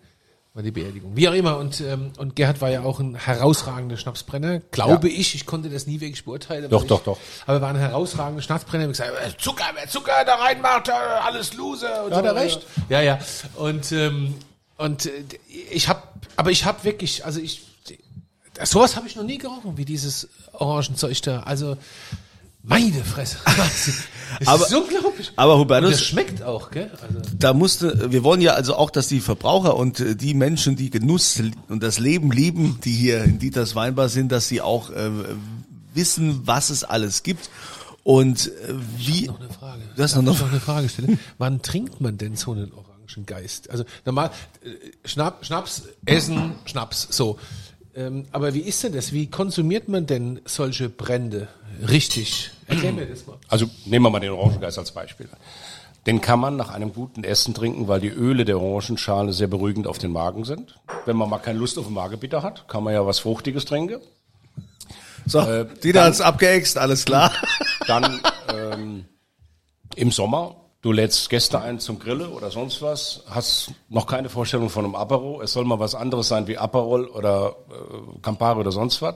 [0.54, 1.16] war die Beerdigung.
[1.16, 1.58] Wie auch immer.
[1.58, 4.60] Und, ähm, und Gerhard war ja auch ein herausragender Schnapsbrenner.
[4.72, 5.34] Glaube ich.
[5.36, 6.70] Ich konnte das nie wirklich beurteilen.
[6.70, 7.18] Doch, aber doch, ich, doch.
[7.45, 8.84] Aber er war ein herausragender Schnapsbrenner.
[8.86, 12.04] Ich gesagt, äh, Zucker, wer Zucker da reinmacht, äh, alles Loser.
[12.04, 12.39] Und Ja, hat er so.
[12.39, 12.62] recht.
[12.89, 13.20] Ja, ja.
[13.56, 14.36] Und, ähm,
[14.78, 15.12] und äh,
[15.72, 16.04] ich habe,
[16.36, 17.62] aber ich habe wirklich, also ich,
[18.64, 21.43] sowas habe ich noch nie gerochen, wie dieses Orangenzeug da.
[21.43, 21.78] Also,
[22.64, 23.38] meine Fresse.
[24.39, 25.32] Es Aber- ist unglaublich.
[25.36, 26.89] Aber Und Hubertus, das schmeckt auch, gell?
[27.01, 30.78] Also, da musste, wir wollen ja also auch, dass die Verbraucher und äh, die Menschen,
[30.78, 34.89] die Genuss und das Leben lieben, die hier in Dieters Weinbar sind, dass sie auch
[34.89, 35.12] äh,
[35.93, 37.49] wissen, was es alles gibt
[38.03, 39.28] und äh, wie.
[39.28, 39.82] noch eine Frage.
[39.97, 41.20] Das ist Darf noch, ich noch noch eine Frage stellen.
[41.38, 43.70] Wann trinkt man denn so einen Orangengeist?
[43.70, 44.32] Also normal
[44.64, 44.70] äh,
[45.07, 47.38] Schnapp, Schnaps, Essen, Schnaps, so.
[47.96, 49.12] Ähm, aber wie ist denn das?
[49.14, 51.48] Wie konsumiert man denn solche Brände
[51.89, 52.52] richtig?
[52.68, 53.38] Erklär mir das mal.
[53.50, 55.28] Also nehmen wir mal den Orangengeist als Beispiel.
[56.08, 59.88] Den kann man nach einem guten Essen trinken, weil die Öle der Orangenschale sehr beruhigend
[59.88, 60.80] auf den Magen sind.
[61.06, 64.00] Wenn man mal keine Lust auf Magebitter hat, kann man ja was Fruchtiges trinken.
[65.26, 67.32] so, äh, Dieter dann- hat's abgeext, alles klar.
[67.88, 68.20] Dann
[68.54, 69.06] ähm,
[69.96, 74.69] im Sommer, du lädst Gäste ein zum Grille oder sonst was, hast noch keine Vorstellung
[74.69, 75.41] von einem Apero.
[75.41, 79.15] Es soll mal was anderes sein wie Aperol oder äh, Campari oder sonst was.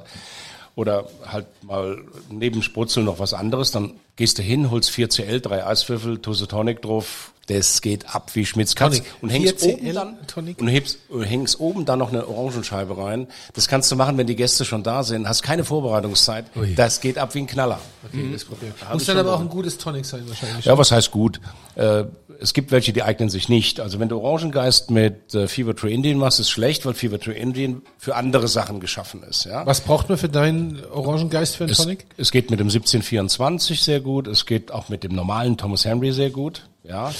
[0.75, 3.71] Oder halt mal neben Sprutzel noch was anderes.
[3.71, 7.31] Dann gehst du hin, holst 4CL, drei Eiswürfel, Tusse Tonic drauf.
[7.47, 9.01] Das geht ab wie Schmitz Katz.
[9.21, 10.17] Und hängst 4CL oben dann,
[10.57, 13.27] und hebst, und hängst oben dann noch eine Orangenscheibe rein.
[13.53, 15.29] Das kannst du machen, wenn die Gäste schon da sind.
[15.29, 16.45] Hast keine Vorbereitungszeit.
[16.55, 16.73] Ui.
[16.73, 17.79] Das geht ab wie ein Knaller.
[18.03, 18.73] Okay, das Problem.
[18.83, 20.65] hab Muss dann aber auch ein gutes Tonic sein wahrscheinlich.
[20.65, 21.39] Ja, was heißt gut?
[21.75, 22.05] Äh,
[22.39, 23.79] es gibt welche, die eignen sich nicht.
[23.79, 27.37] Also wenn du Orangengeist mit äh, Fever Tree Indian machst, ist schlecht, weil Fever Tree
[27.37, 29.45] Indian für andere Sachen geschaffen ist.
[29.45, 29.65] Ja?
[29.65, 32.05] Was braucht man für deinen Orangengeist für einen Es, Tonic?
[32.17, 34.27] es geht mit dem 1724 sehr gut.
[34.27, 36.67] Es geht auch mit dem normalen Thomas Henry sehr gut.
[36.87, 37.11] Ja.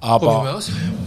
[0.00, 0.60] Aber,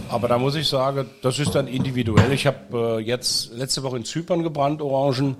[0.08, 2.32] aber da muss ich sagen, das ist dann individuell.
[2.32, 5.36] Ich habe äh, jetzt letzte Woche in Zypern gebrannt Orangen.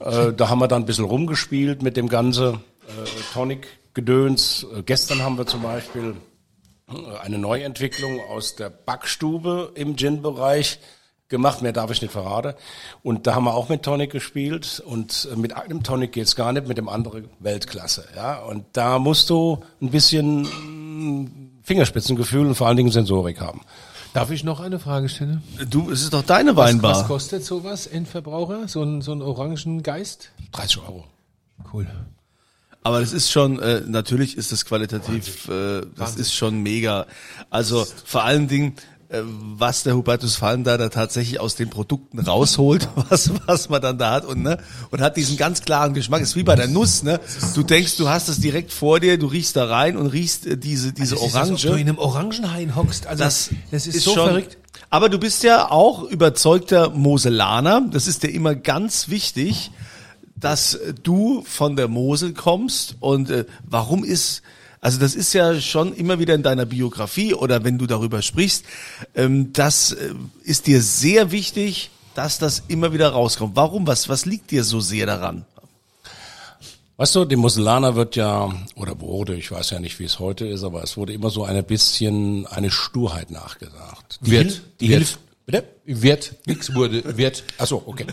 [0.00, 4.66] Äh, da haben wir dann ein bisschen rumgespielt mit dem ganze äh, Tonic-Gedöns.
[4.76, 6.16] Äh, gestern haben wir zum Beispiel
[6.88, 10.80] äh, eine Neuentwicklung aus der Backstube im Gin-Bereich
[11.28, 11.62] gemacht.
[11.62, 12.54] Mehr darf ich nicht verraten.
[13.02, 14.82] Und da haben wir auch mit Tonic gespielt.
[14.84, 18.06] Und äh, mit einem Tonic geht's gar nicht, mit dem anderen Weltklasse.
[18.14, 23.62] Ja, und da musst du ein bisschen mm, Fingerspitzengefühl und vor allen Dingen Sensorik haben.
[24.12, 25.42] Darf ich noch eine Frage stellen?
[25.68, 26.92] Du, es ist doch deine Was, Weinbar.
[26.92, 28.68] was kostet sowas, Endverbraucher?
[28.68, 30.30] So ein, so ein Orangengeist?
[30.52, 31.04] 30 Euro.
[31.72, 31.88] Cool.
[32.84, 37.06] Aber das ist schon, äh, natürlich ist das qualitativ, äh, das ist schon mega.
[37.48, 38.74] Also vor allen Dingen,
[39.10, 43.98] was der Hubertus Fallen da, da tatsächlich aus den Produkten rausholt, was, was man dann
[43.98, 44.58] da hat und, ne,
[44.90, 46.22] und hat diesen ganz klaren Geschmack.
[46.22, 47.20] ist wie bei der Nuss, ne?
[47.54, 50.56] Du denkst, du hast das direkt vor dir, du riechst da rein und riechst äh,
[50.56, 51.80] diese, diese Das ist, als ob du in Orange.
[51.80, 53.06] einem Orangenhain hockst.
[53.06, 54.58] Also Das, das ist, so verrückt.
[54.90, 57.82] Aber du bist ja auch überzeugter Moselaner.
[57.90, 59.70] Das ist dir immer ganz wichtig,
[60.36, 62.96] dass äh, du von der Mosel kommst.
[63.00, 64.42] Und äh, warum ist,
[64.84, 68.64] also das ist ja schon immer wieder in deiner Biografie oder wenn du darüber sprichst,
[69.14, 70.14] ähm, das äh,
[70.44, 73.56] ist dir sehr wichtig, dass das immer wieder rauskommt.
[73.56, 73.86] Warum?
[73.86, 75.46] Was, was liegt dir so sehr daran?
[76.96, 80.46] Weißt du, dem Moselaner wird ja, oder wurde, ich weiß ja nicht, wie es heute
[80.46, 84.20] ist, aber es wurde immer so ein bisschen eine Sturheit nachgesagt.
[84.20, 84.46] Die, Wird.
[84.52, 84.98] Hil- die Wird.
[84.98, 85.64] hilft, Bitte?
[85.86, 87.44] Wird, nix wurde, wird.
[87.58, 88.06] Achso, okay.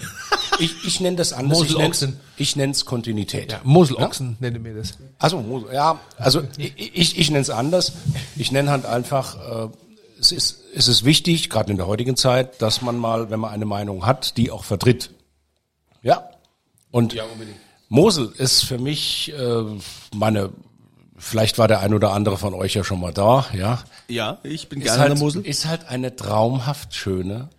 [0.60, 1.62] Ich, ich nenne das anders.
[1.62, 2.20] Ich Moselochsen.
[2.36, 3.54] Ich nenne es Kontinuität.
[3.54, 4.98] Ja, Moselochsen nenne mir das.
[5.18, 7.94] Also Mosel, ja, also ich, ich, ich nenne es anders.
[8.36, 9.70] Ich nenne halt einfach, äh,
[10.20, 13.52] es ist, es ist wichtig, gerade in der heutigen Zeit, dass man mal, wenn man
[13.52, 15.12] eine Meinung hat, die auch vertritt.
[16.02, 16.30] Ja.
[16.92, 17.16] Und
[17.88, 19.64] Mosel ist für mich äh,
[20.14, 20.50] meine,
[21.18, 23.82] vielleicht war der ein oder andere von euch ja schon mal da, ja.
[24.10, 25.46] Ja, ich bin gerne halt, der Mosel.
[25.46, 27.50] ist halt eine traumhaft schöne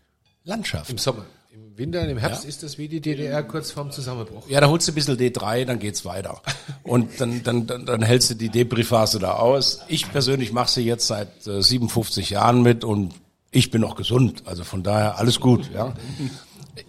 [0.44, 0.90] Landschaft.
[0.90, 1.24] Im Sommer.
[1.50, 4.48] Im Winter im Herbst ist das wie die DDR kurz vorm Zusammenbruch.
[4.48, 6.40] Ja, da holst du ein bisschen D3, dann geht's weiter.
[6.82, 9.80] Und dann, dann, dann, dann hältst du die Debriefphase da aus.
[9.88, 13.14] Ich persönlich mache sie jetzt seit äh, 57 Jahren mit und
[13.50, 14.42] ich bin noch gesund.
[14.46, 15.70] Also von daher alles gut.
[15.74, 15.94] Ja.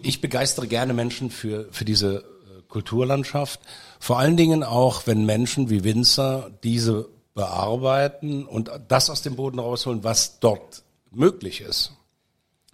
[0.02, 3.60] Ich begeistere gerne Menschen für, für diese äh, Kulturlandschaft.
[4.00, 9.60] Vor allen Dingen auch, wenn Menschen wie Winzer diese bearbeiten und das aus dem Boden
[9.60, 11.92] rausholen, was dort möglich ist.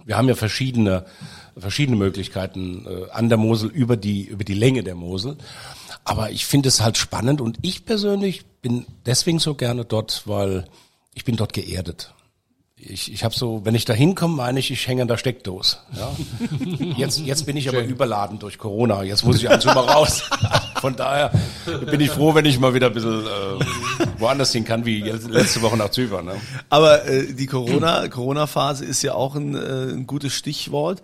[0.05, 1.05] Wir haben ja verschiedene,
[1.57, 5.37] verschiedene Möglichkeiten äh, an der Mosel über die, über die Länge der Mosel.
[6.03, 10.67] Aber ich finde es halt spannend und ich persönlich bin deswegen so gerne dort, weil
[11.13, 12.13] ich bin dort geerdet.
[12.81, 15.77] Ich, ich habe so, wenn ich da hinkomme, meine ich, ich hänge an der Steckdose.
[15.97, 16.15] Ja?
[16.95, 19.03] Jetzt, jetzt bin ich aber überladen durch Corona.
[19.03, 20.23] Jetzt muss ich also mal raus.
[20.81, 21.31] Von daher
[21.91, 25.61] bin ich froh, wenn ich mal wieder ein bisschen äh, woanders hin kann, wie letzte
[25.61, 26.25] Woche nach Zypern.
[26.25, 26.35] Ne?
[26.69, 31.01] Aber äh, die Corona Corona Phase ist ja auch ein, äh, ein gutes Stichwort.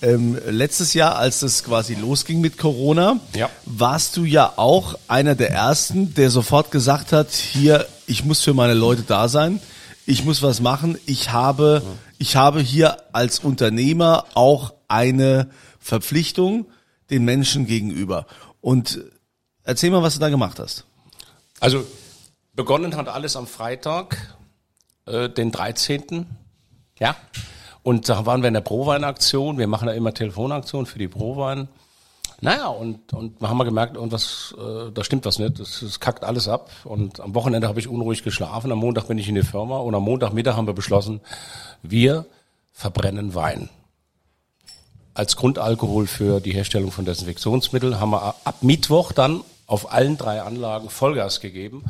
[0.00, 3.48] Ähm, letztes Jahr, als das quasi losging mit Corona, Ja.
[3.66, 8.52] warst du ja auch einer der ersten, der sofort gesagt hat, hier, ich muss für
[8.52, 9.60] meine Leute da sein,
[10.04, 11.82] ich muss was machen, ich habe,
[12.18, 15.48] ich habe hier als Unternehmer auch eine
[15.78, 16.66] Verpflichtung
[17.10, 18.26] den Menschen gegenüber.
[18.60, 18.98] Und
[19.62, 20.84] erzähl mal, was du da gemacht hast.
[21.60, 21.84] Also
[22.54, 24.36] begonnen hat alles am Freitag,
[25.06, 26.26] äh, den 13.
[26.98, 27.16] Ja.
[27.82, 29.58] Und da waren wir in der Prowein-Aktion.
[29.58, 31.68] Wir machen ja immer Telefonaktionen für die Prowein.
[32.40, 35.58] Naja, und, und wir haben mal gemerkt, irgendwas, äh, da stimmt was nicht.
[35.60, 36.70] Das, das kackt alles ab.
[36.84, 38.70] Und am Wochenende habe ich unruhig geschlafen.
[38.70, 41.20] Am Montag bin ich in die Firma und am Montagmittag haben wir beschlossen,
[41.82, 42.26] wir
[42.72, 43.68] verbrennen Wein.
[45.14, 50.42] Als Grundalkohol für die Herstellung von Desinfektionsmitteln haben wir ab Mittwoch dann auf allen drei
[50.42, 51.84] Anlagen Vollgas gegeben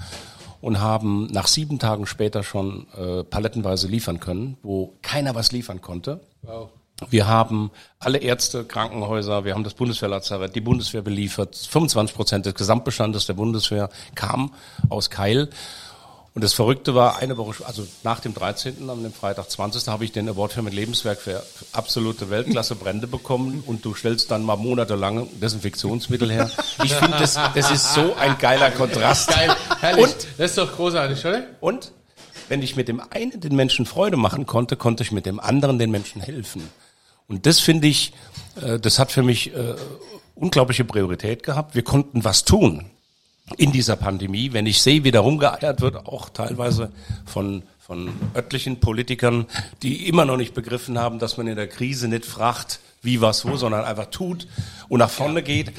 [0.62, 5.82] und haben nach sieben Tagen später schon äh, palettenweise liefern können, wo keiner was liefern
[5.82, 6.20] konnte.
[7.10, 11.56] Wir haben alle Ärzte, Krankenhäuser, wir haben das Bundeswehrlazarett, die Bundeswehr beliefert.
[11.56, 14.54] 25 Prozent des Gesamtbestandes der Bundeswehr kam
[14.88, 15.50] aus Keil.
[16.34, 19.86] Und das Verrückte war, eine Woche, also nach dem 13., am dem Freitag 20.
[19.88, 24.30] habe ich den Award für mein Lebenswerk für absolute Weltklasse Brände bekommen und du stellst
[24.30, 26.50] dann mal monatelang Desinfektionsmittel her.
[26.82, 29.28] Ich finde, das, das ist so ein geiler Kontrast.
[29.28, 30.04] Geil, herrlich.
[30.04, 31.42] Und das ist doch großartig, oder?
[31.60, 31.92] und
[32.48, 35.78] wenn ich mit dem einen den Menschen Freude machen konnte, konnte ich mit dem anderen
[35.78, 36.68] den Menschen helfen.
[37.28, 38.14] Und das finde ich,
[38.60, 39.74] äh, das hat für mich äh,
[40.34, 41.74] unglaubliche Priorität gehabt.
[41.74, 42.90] Wir konnten was tun
[43.54, 44.52] in dieser Pandemie.
[44.52, 46.90] Wenn ich sehe, wie da rumgeeiert wird, auch teilweise
[47.24, 49.46] von von örtlichen Politikern,
[49.82, 53.44] die immer noch nicht begriffen haben, dass man in der Krise nicht fragt, wie, was,
[53.44, 54.46] wo, sondern einfach tut
[54.88, 55.72] und nach vorne geht.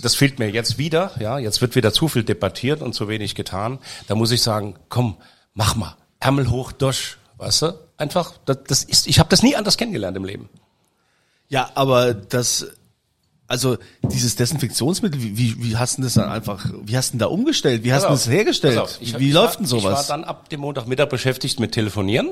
[0.00, 1.12] Das fehlt mir jetzt wieder.
[1.20, 3.78] Ja, jetzt wird wieder zu viel debattiert und zu wenig getan.
[4.08, 5.18] Da muss ich sagen, komm,
[5.52, 7.78] mach mal, Ärmel hoch, durch, weißt du?
[7.98, 10.48] Einfach, das, das ist, ich habe das nie anders kennengelernt im Leben.
[11.50, 12.68] Ja, aber das,
[13.50, 17.18] also dieses Desinfektionsmittel, wie, wie, wie hast du das dann einfach, wie hast du denn
[17.18, 17.82] da umgestellt?
[17.84, 18.78] Wie hast du das hergestellt?
[18.78, 20.06] auf, ich- wie ich läuft war, denn Ich war sowas?
[20.06, 22.30] dann ab dem Montagmittag beschäftigt mit Telefonieren,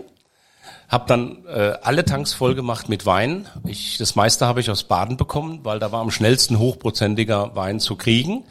[0.88, 3.46] habe dann äh, alle Tanks voll gemacht mit Wein.
[3.66, 7.80] Ich, das meiste habe ich aus Baden bekommen, weil da war am schnellsten hochprozentiger Wein
[7.80, 8.44] zu kriegen.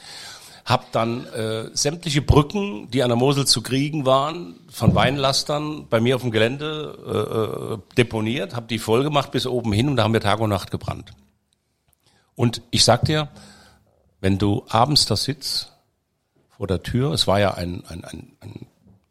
[0.65, 6.01] Hab dann äh, sämtliche Brücken, die an der Mosel zu kriegen waren, von Weinlastern bei
[6.01, 9.95] mir auf dem Gelände äh, äh, deponiert, habe die voll gemacht bis oben hin und
[9.95, 11.13] da haben wir Tag und Nacht gebrannt.
[12.37, 13.29] Und ich sag dir,
[14.21, 15.73] wenn du abends da sitzt
[16.55, 18.67] vor der Tür, es war ja ein, ein, ein, ein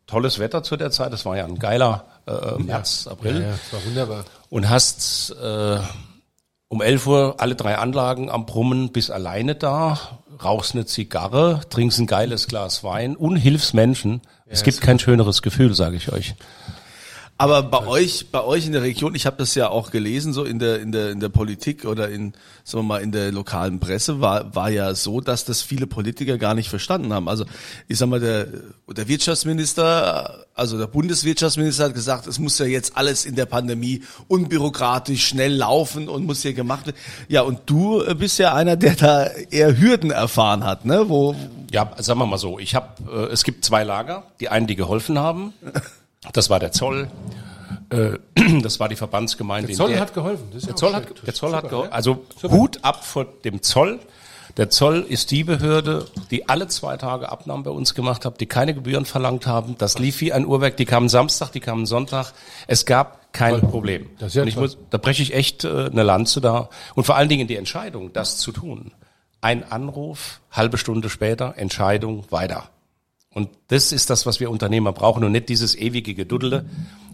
[0.06, 3.72] tolles Wetter zu der Zeit, es war ja ein geiler äh, März, April Ja, das
[3.72, 4.24] war wunderbar.
[4.48, 5.78] und hast äh,
[6.68, 9.98] um 11 Uhr alle drei Anlagen am Brummen, bist alleine da,
[10.42, 14.20] rauchst eine Zigarre, trinkst ein geiles Glas Wein und hilfst Menschen.
[14.46, 16.36] es gibt kein schöneres Gefühl, sage ich euch.
[17.38, 20.44] Aber bei euch, bei euch in der Region, ich habe das ja auch gelesen, so
[20.44, 22.32] in der in der in der Politik oder in
[22.64, 26.38] sagen wir mal in der lokalen Presse war war ja so, dass das viele Politiker
[26.38, 27.28] gar nicht verstanden haben.
[27.28, 27.44] Also
[27.88, 28.46] ich sag mal der
[28.88, 34.02] der Wirtschaftsminister, also der Bundeswirtschaftsminister hat gesagt, es muss ja jetzt alles in der Pandemie
[34.28, 36.96] unbürokratisch schnell laufen und muss hier gemacht werden.
[37.28, 41.10] Ja, und du bist ja einer, der da eher Hürden erfahren hat, ne?
[41.10, 41.36] Wo
[41.70, 44.76] Ja, sagen wir mal so, ich habe, äh, es gibt zwei Lager, die einen, die
[44.76, 45.52] geholfen haben,
[46.32, 47.08] das war der Zoll,
[47.90, 48.18] Äh,
[48.62, 49.68] das war die Verbandsgemeinde.
[49.68, 50.48] Der Zoll der- hat geholfen.
[50.52, 51.90] Der Zoll hat, der Zoll hat Super, geholfen.
[51.90, 51.96] ja.
[51.96, 54.00] Also Hut ab vor dem Zoll.
[54.56, 58.46] Der Zoll ist die Behörde, die alle zwei Tage Abnahmen bei uns gemacht hat, die
[58.46, 59.76] keine Gebühren verlangt haben.
[59.78, 60.76] Das lief wie ein Uhrwerk.
[60.78, 62.32] Die kamen Samstag, die kamen Sonntag.
[62.66, 64.08] Es gab kein Problem.
[64.18, 64.62] Das ist ja Und ich toll.
[64.64, 66.70] muss, da breche ich echt äh, eine Lanze da.
[66.94, 68.92] Und vor allen Dingen die Entscheidung, das zu tun.
[69.42, 72.70] Ein Anruf, halbe Stunde später, Entscheidung, weiter.
[73.36, 76.64] Und das ist das, was wir Unternehmer brauchen und nicht dieses ewige Geduddele,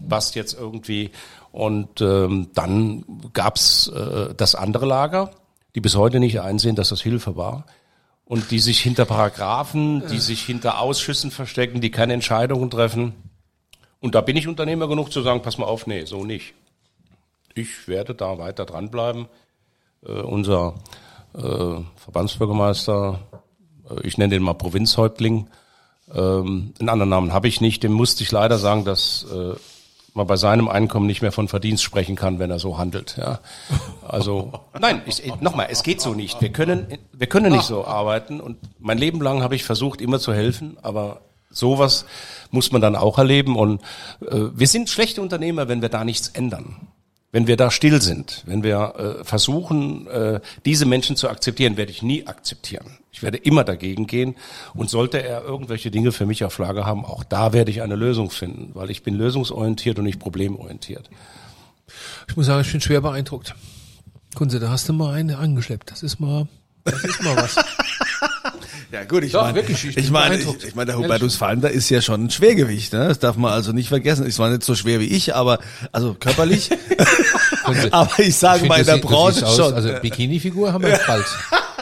[0.07, 1.11] was jetzt irgendwie.
[1.51, 3.03] Und ähm, dann
[3.33, 5.31] gab's äh, das andere Lager,
[5.75, 7.65] die bis heute nicht einsehen, dass das Hilfe war.
[8.23, 13.15] Und die sich hinter Paragraphen, die sich hinter Ausschüssen verstecken, die keine Entscheidungen treffen.
[13.99, 16.53] Und da bin ich Unternehmer genug zu sagen, pass mal auf, nee, so nicht.
[17.53, 19.27] Ich werde da weiter dranbleiben.
[20.05, 20.75] Äh, unser
[21.33, 23.19] äh, Verbandsbürgermeister,
[23.89, 25.49] äh, ich nenne den mal Provinzhäuptling,
[26.13, 29.55] ähm, einen anderen Namen habe ich nicht, dem musste ich leider sagen, dass äh,
[30.13, 33.17] man bei seinem Einkommen nicht mehr von Verdienst sprechen kann, wenn er so handelt.
[33.17, 33.39] Ja.
[34.07, 35.01] Also nein,
[35.41, 36.41] nochmal, es geht so nicht.
[36.41, 38.39] Wir können, wir können nicht so arbeiten.
[38.39, 42.05] Und mein Leben lang habe ich versucht, immer zu helfen, aber sowas
[42.51, 43.55] muss man dann auch erleben.
[43.55, 43.81] Und
[44.21, 46.87] äh, wir sind schlechte Unternehmer, wenn wir da nichts ändern.
[47.33, 51.91] Wenn wir da still sind, wenn wir äh, versuchen, äh, diese Menschen zu akzeptieren, werde
[51.91, 52.99] ich nie akzeptieren.
[53.11, 54.35] Ich werde immer dagegen gehen.
[54.75, 57.95] Und sollte er irgendwelche Dinge für mich auf Lager haben, auch da werde ich eine
[57.95, 61.09] Lösung finden, weil ich bin lösungsorientiert und nicht problemorientiert.
[62.27, 63.55] Ich muss sagen, ich bin schwer beeindruckt.
[64.35, 65.89] Kunze, da hast du mal eine angeschleppt.
[65.89, 66.47] Das ist mal,
[66.83, 67.55] das ist mal was.
[68.93, 70.99] Ja gut, ich Doch, meine, wirklich, ich ich, meine, ich, ich meine, der.
[70.99, 73.07] Hubertus Fallender ist ja schon ein Schwergewicht, ne?
[73.07, 74.23] Das darf man also nicht vergessen.
[74.23, 75.57] Ist zwar nicht so schwer wie ich, aber
[75.91, 76.69] also körperlich.
[77.91, 79.73] aber ich sage mal in der Branche siehst aus, schon.
[79.73, 81.25] Also Bikini-Figur haben wir jetzt bald.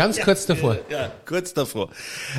[0.00, 0.78] Ganz kurz davor.
[0.88, 1.90] Ja, kurz davor.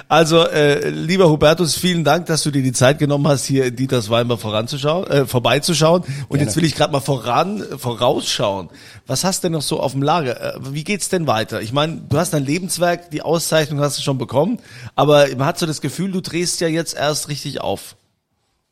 [0.07, 3.76] Also, äh, lieber Hubertus, vielen Dank, dass du dir die Zeit genommen hast, hier in
[3.76, 6.03] Dieters Weinbar voranzuschauen, äh, vorbeizuschauen.
[6.28, 8.72] Und jetzt will ich gerade mal voran, vorausschauen.
[9.05, 10.55] Was hast du denn noch so auf dem Lager?
[10.55, 11.62] Äh, wie geht's denn weiter?
[11.62, 14.57] Ich meine, du hast dein Lebenswerk, die Auszeichnung hast du schon bekommen,
[14.95, 17.95] aber man hat so das Gefühl, du drehst ja jetzt erst richtig auf.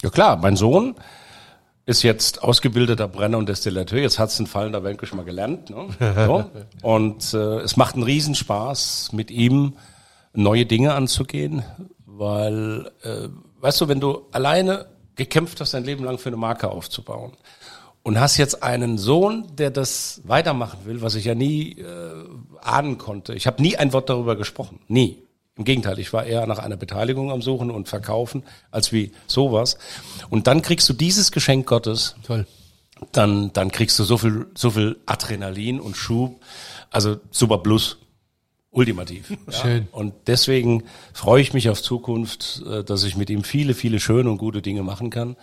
[0.02, 0.96] Ja klar, mein Sohn
[1.90, 4.00] ist jetzt ausgebildeter Brenner und Destillateur.
[4.00, 5.72] Jetzt hat's den Fallen da wirklich mal gelernt.
[5.72, 5.88] Ne?
[6.26, 6.46] So.
[6.84, 9.74] Und äh, es macht einen Riesenspaß, mit ihm
[10.34, 11.64] neue Dinge anzugehen,
[12.06, 13.30] weil, äh,
[13.60, 14.86] weißt du, wenn du alleine
[15.16, 17.34] gekämpft hast, dein Leben lang für eine Marke aufzubauen
[18.04, 21.86] und hast jetzt einen Sohn, der das weitermachen will, was ich ja nie äh,
[22.62, 23.34] ahnen konnte.
[23.34, 25.24] Ich habe nie ein Wort darüber gesprochen, nie.
[25.60, 29.78] Im Gegenteil, ich war eher nach einer Beteiligung am Suchen und Verkaufen als wie sowas.
[30.30, 32.48] Und dann kriegst du dieses Geschenk Gottes, Toll.
[33.12, 36.40] dann, dann kriegst du so viel, so viel Adrenalin und Schub.
[36.92, 37.98] Also super Plus.
[38.72, 39.34] Ultimativ.
[39.48, 39.52] Ja.
[39.52, 39.88] Schön.
[39.92, 44.30] Und deswegen freue ich mich auf Zukunft, äh, dass ich mit ihm viele, viele schöne
[44.30, 45.36] und gute Dinge machen kann.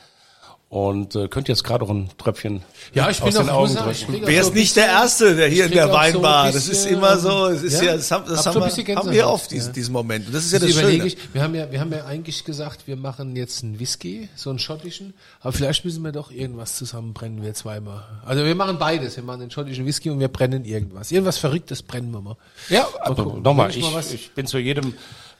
[0.68, 2.60] Und äh, könnt jetzt gerade auch ein Tröpfchen
[2.92, 4.22] Ja, ich bin aus den auch, Augen drücken.
[4.24, 6.50] Wer ist nicht der Erste, der hier in der auch so Weinbar?
[6.50, 8.96] Das ist immer so, es ist ja, ja, das haben, das hab haben, so wir,
[8.96, 9.72] haben wir oft, diesen, ja.
[9.74, 10.26] diesen Moment.
[10.26, 11.22] Und das ist ja Das das überlege Schöne.
[11.22, 14.50] ich, wir haben ja, wir haben ja eigentlich gesagt, wir machen jetzt einen Whisky, so
[14.50, 18.02] einen schottischen, aber vielleicht müssen wir doch irgendwas zusammenbrennen, wir zweimal.
[18.24, 21.12] Also wir machen beides, wir machen den schottischen Whisky und wir brennen irgendwas.
[21.12, 22.36] Irgendwas Verrücktes brennen wir mal.
[22.70, 24.94] Ja, aber nochmal, ich ich bin zu jedem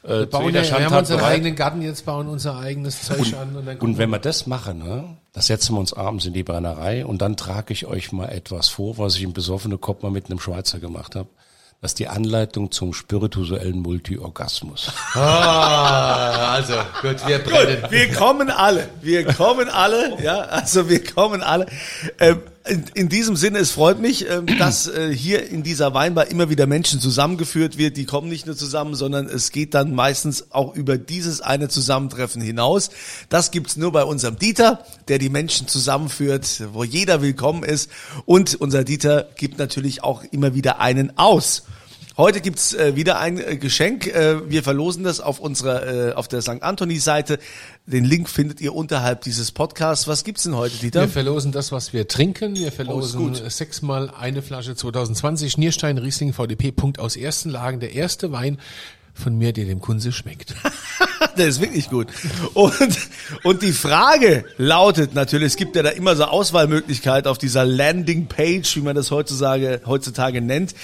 [0.06, 1.32] äh, Wir, bauen ja, wir haben unseren bereit.
[1.32, 4.78] eigenen Garten jetzt, bauen unser eigenes Zeug an und dann Und wenn wir das machen,
[4.78, 8.28] ne, da setzen wir uns abends in die Brennerei und dann trage ich euch mal
[8.28, 11.28] etwas vor, was ich im besoffenen Kopf mal mit einem Schweizer gemacht habe.
[11.82, 14.92] Das ist die Anleitung zum spirituellen Multiorgasmus.
[15.12, 17.82] Ah, also gut, wir brennen.
[17.82, 18.88] Gut, wir kommen alle.
[19.02, 20.16] Wir kommen alle.
[20.22, 21.66] Ja, also wir kommen alle.
[22.18, 26.28] Ähm, in, in diesem Sinne, es freut mich, ähm, dass äh, hier in dieser Weinbar
[26.28, 27.96] immer wieder Menschen zusammengeführt wird.
[27.96, 32.42] Die kommen nicht nur zusammen, sondern es geht dann meistens auch über dieses eine Zusammentreffen
[32.42, 32.90] hinaus.
[33.28, 37.90] Das gibt's nur bei unserem Dieter, der die Menschen zusammenführt, wo jeder willkommen ist.
[38.24, 41.64] Und unser Dieter gibt natürlich auch immer wieder einen aus.
[42.18, 44.06] Heute gibt's äh, wieder ein äh, Geschenk.
[44.06, 46.62] Äh, wir verlosen das auf unserer äh, auf der St.
[46.62, 47.38] Anthony-Seite.
[47.84, 50.08] Den Link findet ihr unterhalb dieses Podcasts.
[50.08, 51.02] Was gibt's denn heute, Dieter?
[51.02, 52.56] Wir verlosen das, was wir trinken.
[52.56, 53.52] Wir verlosen gut.
[53.52, 57.80] sechsmal eine Flasche 2020 Nierstein Riesling VDP Punkt aus ersten Lagen.
[57.80, 58.58] Der erste Wein
[59.12, 60.54] von mir, der dem Kunze schmeckt.
[61.38, 62.08] Der ist wirklich gut.
[62.54, 62.98] Und,
[63.42, 68.76] und die Frage lautet natürlich, es gibt ja da immer so Auswahlmöglichkeit auf dieser Landing-Page,
[68.76, 70.74] wie man das heutzutage, heutzutage nennt.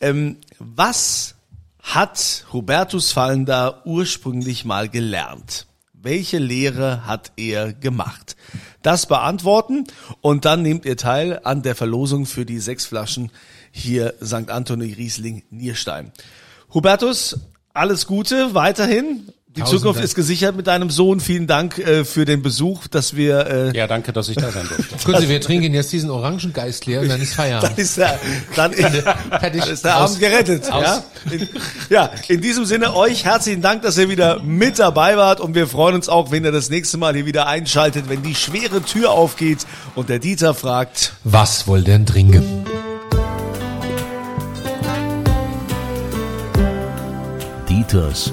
[0.00, 1.34] Ähm, was
[1.80, 5.66] hat Hubertus Fallender ursprünglich mal gelernt?
[5.92, 8.36] Welche Lehre hat er gemacht?
[8.82, 9.84] Das beantworten
[10.20, 13.30] und dann nehmt ihr teil an der Verlosung für die sechs Flaschen
[13.70, 14.50] hier St.
[14.50, 16.12] Anthony Riesling Nierstein.
[16.72, 17.40] Hubertus,
[17.72, 19.32] alles Gute weiterhin.
[19.56, 21.20] Die Zukunft ist gesichert mit deinem Sohn.
[21.20, 23.46] Vielen Dank äh, für den Besuch, dass wir.
[23.72, 24.96] Äh, Ja, danke, dass ich da sein durfte.
[25.04, 27.78] Kurze, wir trinken jetzt diesen Orangengeist leer und dann ist Dann Feierabend.
[27.78, 28.18] ist der,
[28.56, 29.60] dann, Fertig.
[29.62, 30.10] dann ist der Aus.
[30.10, 30.72] Abend gerettet.
[30.72, 30.82] Aus.
[30.82, 31.04] Ja?
[31.30, 31.48] In,
[31.88, 35.68] ja, in diesem Sinne euch herzlichen Dank, dass ihr wieder mit dabei wart und wir
[35.68, 39.12] freuen uns auch, wenn ihr das nächste Mal hier wieder einschaltet, wenn die schwere Tür
[39.12, 41.12] aufgeht und der Dieter fragt.
[41.22, 42.42] Was wollt ihr denn trinken?
[47.68, 48.32] Dieters